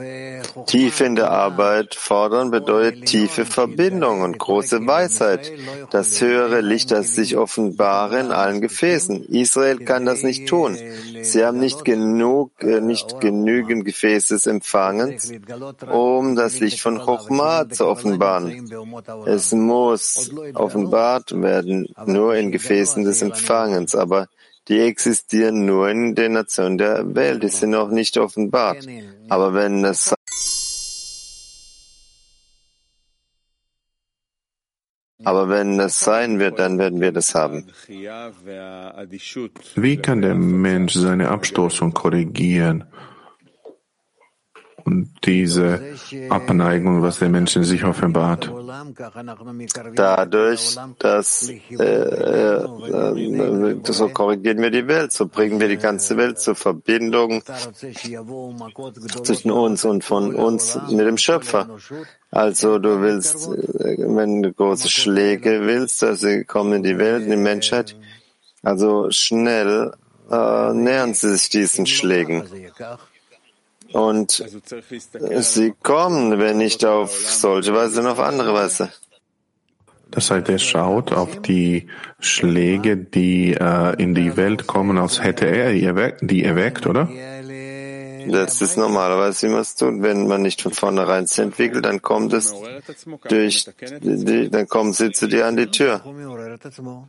[0.66, 5.52] Tiefe in der Arbeit fordern bedeutet tiefe Verbindung und große Weisheit,
[5.92, 9.26] das höhere Licht, das sich offenbare in allen Gefäßen.
[9.26, 10.78] Israel kann das nicht tun.
[11.22, 15.32] Sie haben nicht genug, äh, nicht genügend Gefäße des Empfangens,
[15.92, 18.70] um das Licht von Chochmah zu offenbaren.
[19.26, 24.28] Es muss offenbart werden, nur in Gefäßen des Empfangens, aber
[24.68, 28.86] die existieren nur in den Nationen der Welt, die sind noch nicht offenbart.
[29.30, 30.14] Aber wenn es
[35.28, 37.66] Aber wenn es sein wird, dann werden wir das haben.
[39.76, 42.86] Wie kann der Mensch seine Abstoßung korrigieren?
[44.88, 45.82] Und diese
[46.30, 48.50] Abneigung, was der Mensch in sich offenbart.
[49.96, 52.66] Dadurch, dass äh, äh,
[53.84, 57.44] so korrigieren wir die Welt, so bringen wir die ganze Welt zur Verbindung
[59.24, 61.68] zwischen uns und von uns mit dem Schöpfer.
[62.32, 67.26] Also du willst, äh, wenn du große Schläge willst, dass sie kommen in die Welt,
[67.26, 67.98] in die Menschheit,
[68.64, 69.92] also schnell
[70.32, 72.48] äh, nähern sie sich diesen Schlägen.
[73.94, 74.44] Und
[75.40, 78.90] sie kommen, wenn nicht auf solche Weise, dann auf andere Weise.
[80.10, 81.88] Das heißt, er schaut auf die
[82.20, 85.74] Schläge, die äh, in die Welt kommen, als hätte er
[86.22, 87.10] die erweckt, oder?
[88.30, 90.02] Das ist normalerweise, wie man es tut.
[90.02, 92.54] Wenn man nicht von vornherein sie entwickelt, dann kommt es
[93.30, 93.70] durch,
[94.02, 96.02] die, dann kommen sie zu dir an die Tür.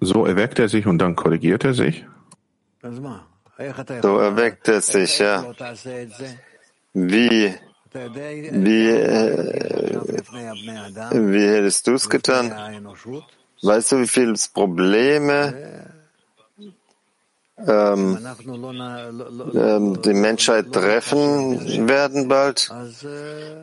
[0.01, 2.05] So erweckt er sich und dann korrigiert er sich?
[4.03, 5.45] So erweckt er sich, ja.
[7.07, 7.55] Wie,
[7.93, 10.01] wie, äh,
[11.13, 12.53] wie hättest du es getan?
[13.63, 15.89] Weißt du, wie viele Probleme
[17.67, 18.19] ähm,
[19.55, 22.71] ähm, die Menschheit treffen werden bald,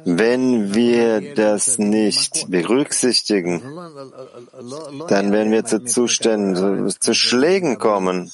[0.03, 3.61] wenn wir das nicht berücksichtigen,
[5.07, 8.31] dann werden wir zu Zuständen, zu Schlägen kommen.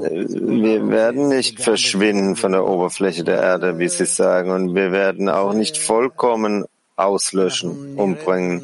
[0.00, 5.28] Wir werden nicht verschwinden von der Oberfläche der Erde, wie Sie sagen, und wir werden
[5.28, 6.64] auch nicht vollkommen
[6.96, 8.62] auslöschen, umbringen.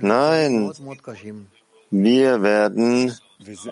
[0.00, 0.72] Nein,
[1.90, 3.12] wir werden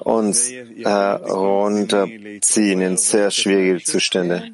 [0.01, 0.51] uns
[0.85, 4.45] herunterziehen in sehr schwierige Zustände.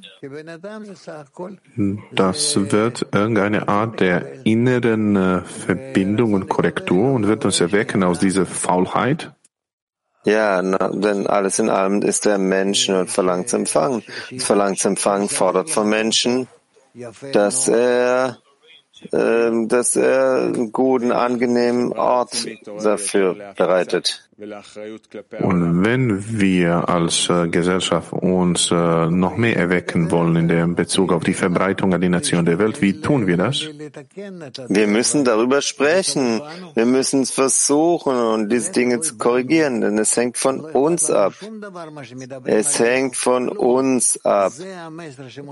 [2.13, 8.19] Das wird irgendeine Art der inneren äh, Verbindung und Korrektur und wird uns erwecken aus
[8.19, 9.33] dieser Faulheit.
[10.25, 14.05] Ja, denn alles in allem ist der Mensch und verlangt zu empfangen.
[14.31, 16.47] Das Verlangt zu empfangen fordert vom Menschen,
[17.33, 18.39] dass er
[19.13, 22.47] ähm, dass er einen guten, angenehmen Ort
[22.83, 24.29] dafür bereitet.
[24.39, 31.13] Und wenn wir als äh, Gesellschaft uns äh, noch mehr erwecken wollen in dem Bezug
[31.13, 33.69] auf die Verbreitung an die Nation der Welt, wie tun wir das?
[34.69, 36.41] Wir müssen darüber sprechen.
[36.75, 41.35] Wir müssen es versuchen und diese Dinge zu korrigieren, denn es hängt von uns ab.
[42.45, 44.53] Es hängt von uns ab.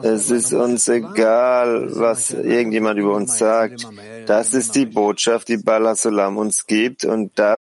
[0.03, 3.87] Es ist uns egal, was irgendjemand über uns sagt.
[4.25, 7.57] Das ist die Botschaft, die Bala Solam uns gibt und das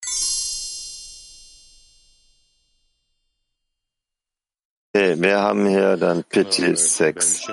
[4.95, 7.47] wir haben hier dann Pity 6.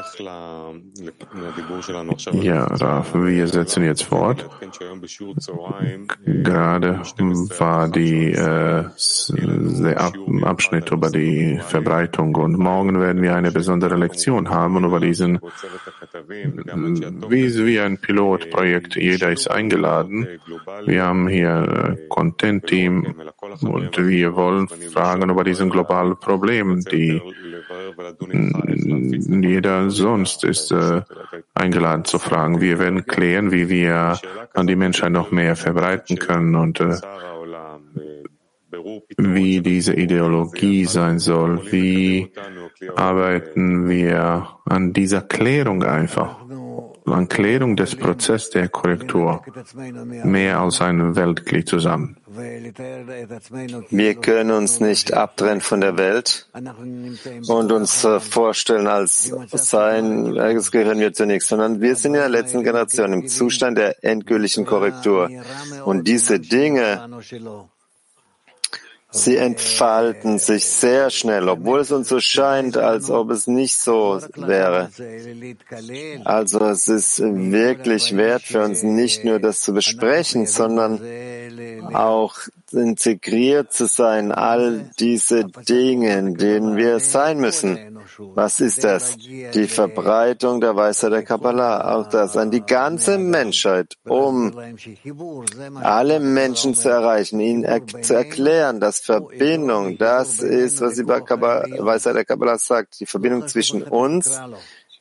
[2.32, 4.48] Ja, Raf, wir setzen jetzt fort.
[6.24, 7.01] Gerade
[7.59, 8.85] war die, äh,
[9.82, 15.01] der Ab Abschnitt über die Verbreitung und morgen werden wir eine besondere Lektion haben über
[15.01, 15.40] diesen,
[17.28, 18.94] wie, wie ein Pilotprojekt.
[18.94, 20.28] Jeder ist eingeladen.
[20.86, 23.16] Wir haben hier Content-Team
[23.62, 27.20] und wir wollen fragen über diesen globalen Problem, die
[29.43, 31.03] jeder sonst ist äh,
[31.55, 32.61] eingeladen zu fragen.
[32.61, 34.19] Wir werden klären, wie wir
[34.55, 36.97] an die Menschheit noch mehr verbreiten können und äh,
[39.19, 41.71] wie diese Ideologie sein soll.
[41.71, 42.33] Wie
[42.97, 46.39] arbeiten wir an dieser Klärung einfach?
[47.05, 49.43] An Klärung des Prozesses der Korrektur
[50.24, 52.16] mehr als ein Weltglied zusammen.
[53.91, 56.49] Wir können uns nicht abtrennen von der Welt
[57.49, 62.62] und uns vorstellen, als sein, das gehören wir zunächst, sondern wir sind in der letzten
[62.62, 65.29] Generation im Zustand der endgültigen Korrektur.
[65.85, 67.09] Und diese Dinge,
[69.14, 74.20] Sie entfalten sich sehr schnell, obwohl es uns so scheint, als ob es nicht so
[74.36, 74.90] wäre.
[76.24, 81.01] Also es ist wirklich wert für uns, nicht nur das zu besprechen, sondern
[81.93, 82.36] auch
[82.74, 87.99] integriert zu sein, all diese Dinge, in denen wir sein müssen.
[88.19, 89.16] Was ist das?
[89.19, 94.53] Die Verbreitung der Weisheit der Kabbalah, auch das an die ganze Menschheit, um
[95.82, 102.16] alle Menschen zu erreichen, ihnen er zu erklären, dass Verbindung, das ist, was die Weisheit
[102.16, 104.40] der Kabbalah sagt, die Verbindung zwischen uns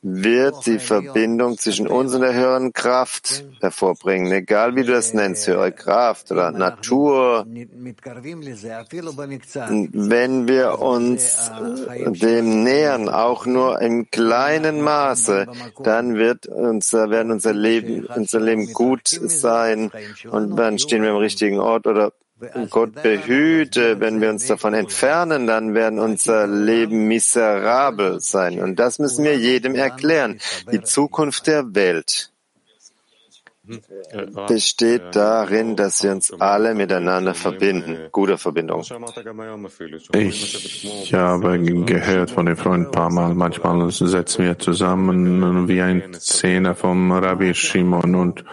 [0.02, 5.48] wird die Verbindung zwischen uns und der höheren Kraft hervorbringen, egal wie du das nennst,
[5.48, 7.46] höhere Kraft oder Natur.
[7.48, 7.68] Wenn
[10.48, 11.52] wir uns
[12.08, 15.46] dem nähern, auch nur im kleinen Maße,
[15.84, 19.92] dann wird unser, werden unser Leben, unser Leben gut sein.
[20.32, 22.12] Und dann stehen wir im richtigen Ort oder
[22.70, 28.60] Gott behüte, wenn wir uns davon entfernen, dann werden unser Leben miserabel sein.
[28.60, 30.40] Und das müssen wir jedem erklären.
[30.72, 32.31] Die Zukunft der Welt
[34.48, 38.10] besteht darin, dass wir uns alle miteinander verbinden.
[38.12, 38.84] Gute Verbindung.
[40.14, 46.14] Ich habe gehört von den Freunden ein paar Mal, manchmal setzen wir zusammen wie ein
[46.14, 48.44] Zehner vom Rabbi Shimon und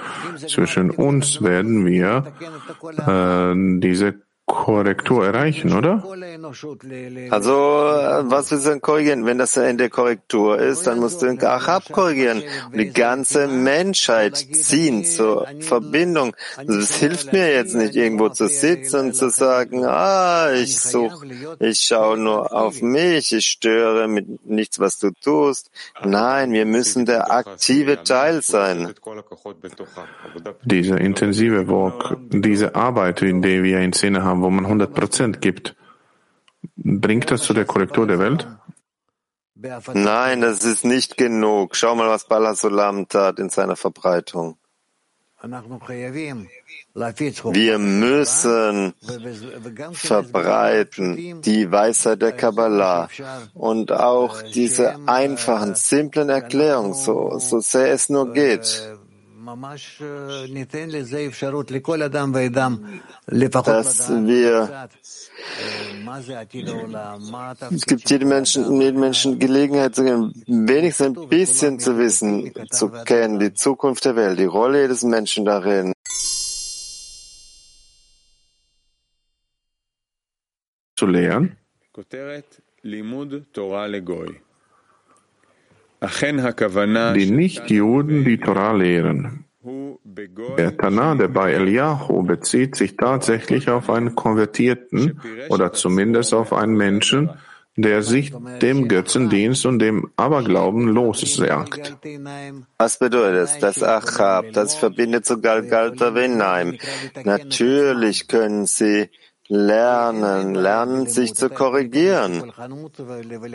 [0.47, 2.33] zwischen uns werden wir
[3.07, 6.03] äh, diese Korrektur erreichen, oder?
[7.31, 9.27] Also, was wir sollen korrigieren?
[9.27, 12.43] Wenn das Ende der Korrektur ist, dann musst du den Achab korrigieren
[12.73, 16.35] und die ganze Menschheit ziehen zur Verbindung.
[16.67, 21.27] Es hilft mir jetzt nicht, irgendwo zu sitzen und zu sagen, ah, ich suche,
[21.61, 25.71] ich schaue nur auf mich, ich störe mit nichts, was du tust.
[26.03, 28.95] Nein, wir müssen der aktive Teil sein.
[30.65, 35.41] Diese intensive Work, diese Arbeit, in der wir in Szene haben, wo man 100 Prozent
[35.41, 35.77] gibt,
[36.77, 38.47] bringt das zu der Korrektur der Welt?
[39.93, 41.75] Nein, das ist nicht genug.
[41.75, 44.57] Schau mal, was Bala Solam tat in seiner Verbreitung.
[47.53, 48.95] Wir müssen
[49.93, 53.09] verbreiten die Weisheit der Kabbalah
[53.55, 58.99] und auch diese einfachen, simplen Erklärungen, so, so sehr es nur geht
[63.67, 64.89] dass wir
[67.71, 72.89] es gibt jedem Menschen, jedem Menschen Gelegenheit zu geben, wenigstens ein bisschen zu wissen, zu
[72.91, 75.93] kennen, die Zukunft der Welt, die Rolle jedes Menschen darin.
[80.97, 81.57] Zu lehren.
[86.01, 89.45] Die Nichtjuden die Torah lehren.
[90.57, 96.77] Der Tana, der bei Eliyahu bezieht sich tatsächlich auf einen Konvertierten oder zumindest auf einen
[96.77, 97.31] Menschen,
[97.77, 101.97] der sich dem Götzendienst und dem Aberglauben lossagt.
[102.77, 103.59] Was bedeutet das?
[103.59, 106.77] Das Achab, das verbindet zu Galgalta Venaim.
[107.23, 109.11] Natürlich können sie
[109.49, 112.53] lernen, lernen sich zu korrigieren.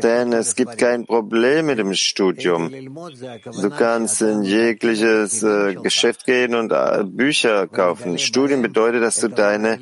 [0.01, 2.71] Denn es gibt kein Problem mit dem Studium.
[3.61, 8.17] Du kannst in jegliches äh, Geschäft gehen und äh, Bücher kaufen.
[8.17, 9.79] Studium bedeutet, dass du deine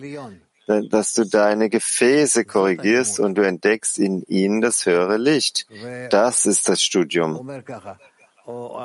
[0.68, 5.68] dass du deine Gefäße korrigierst und du entdeckst in ihnen das höhere Licht.
[6.12, 7.50] Das ist das Studium.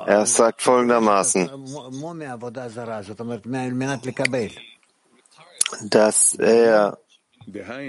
[0.07, 1.51] Er sagt folgendermaßen,
[5.83, 6.99] dass er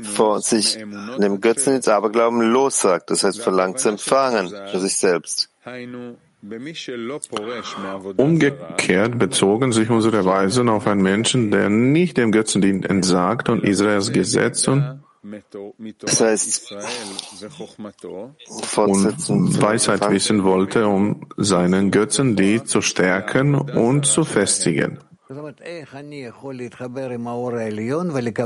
[0.03, 0.77] vor sich
[1.19, 5.49] dem Götzen ins Aberglauben lossagt, das heißt verlangt zu empfangen für sich selbst.
[8.17, 14.11] Umgekehrt bezogen sich unsere Weisen auf einen Menschen, der nicht dem Götzendienst entsagt und Israels
[14.11, 15.01] Gesetz und
[15.99, 16.71] das heißt,
[19.29, 24.99] und Weisheit wissen wollte, um seinen Götzendienst zu stärken und zu festigen.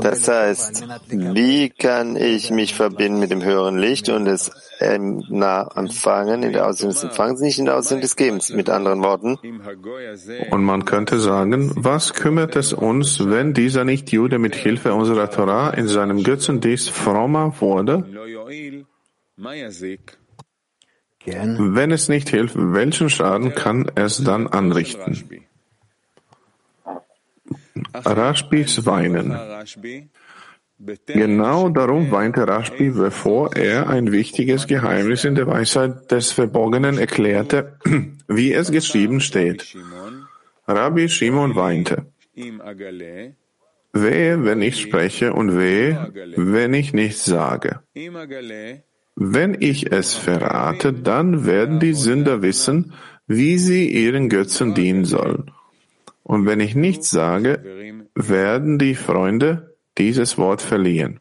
[0.00, 4.50] Das heißt, wie kann ich mich verbinden mit dem höheren Licht und es
[4.80, 9.00] nah empfangen, in der Ausdehnung des Empfangens, nicht in der Ausdehnung des Gebens, mit anderen
[9.00, 9.38] Worten?
[10.50, 15.70] Und man könnte sagen, was kümmert es uns, wenn dieser Nicht-Jude mit Hilfe unserer Torah
[15.70, 18.04] in seinem Götzendienst frommer wurde?
[21.24, 25.44] Wenn es nicht hilft, welchen Schaden kann es dann anrichten?
[27.94, 29.36] Rashbis Weinen.
[31.06, 37.78] Genau darum weinte Rashbi, bevor er ein wichtiges Geheimnis in der Weisheit des Verborgenen erklärte,
[38.26, 39.76] wie es geschrieben steht.
[40.66, 42.06] Rabbi Shimon weinte.
[43.94, 47.80] Wehe, wenn ich spreche und wehe, wenn ich nichts sage.
[49.14, 52.94] Wenn ich es verrate, dann werden die Sünder wissen,
[53.26, 55.50] wie sie ihren Götzen dienen sollen.
[56.22, 57.62] Und wenn ich nichts sage,
[58.14, 61.20] werden die Freunde dieses Wort verlieren.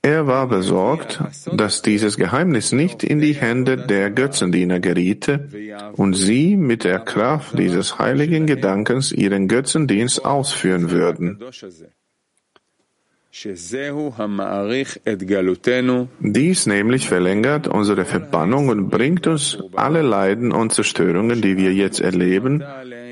[0.00, 1.22] Er war besorgt,
[1.52, 5.48] dass dieses Geheimnis nicht in die Hände der Götzendiener geriete
[5.92, 11.40] und sie mit der Kraft dieses heiligen Gedankens ihren Götzendienst ausführen würden.
[16.20, 22.00] Dies nämlich verlängert unsere Verbannung und bringt uns alle Leiden und Zerstörungen, die wir jetzt
[22.00, 22.64] erleben,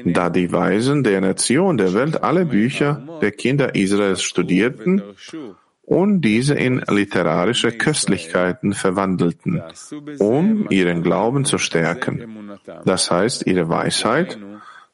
[0.04, 5.02] da die Weisen der Nation der Welt alle Bücher der Kinder Israels studierten
[5.82, 9.62] und diese in literarische Köstlichkeiten verwandelten,
[10.18, 12.58] um ihren Glauben zu stärken.
[12.84, 14.38] Das heißt ihre Weisheit,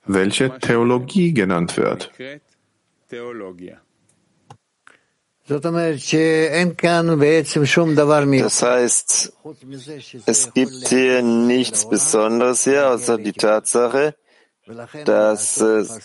[0.05, 2.13] welche Theologie genannt wird.
[8.43, 9.33] Das heißt,
[10.27, 14.15] es gibt hier nichts Besonderes hier, außer die Tatsache,
[15.05, 15.55] dass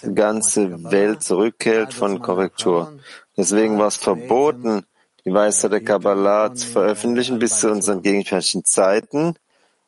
[0.03, 2.97] die ganze Welt zurückhält von Korrektur.
[3.37, 4.83] Deswegen war es verboten,
[5.23, 9.35] die Weisheit der Kabbalah zu veröffentlichen bis zu unseren gegenwärtigen Zeiten.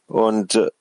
[0.06, 0.72] Und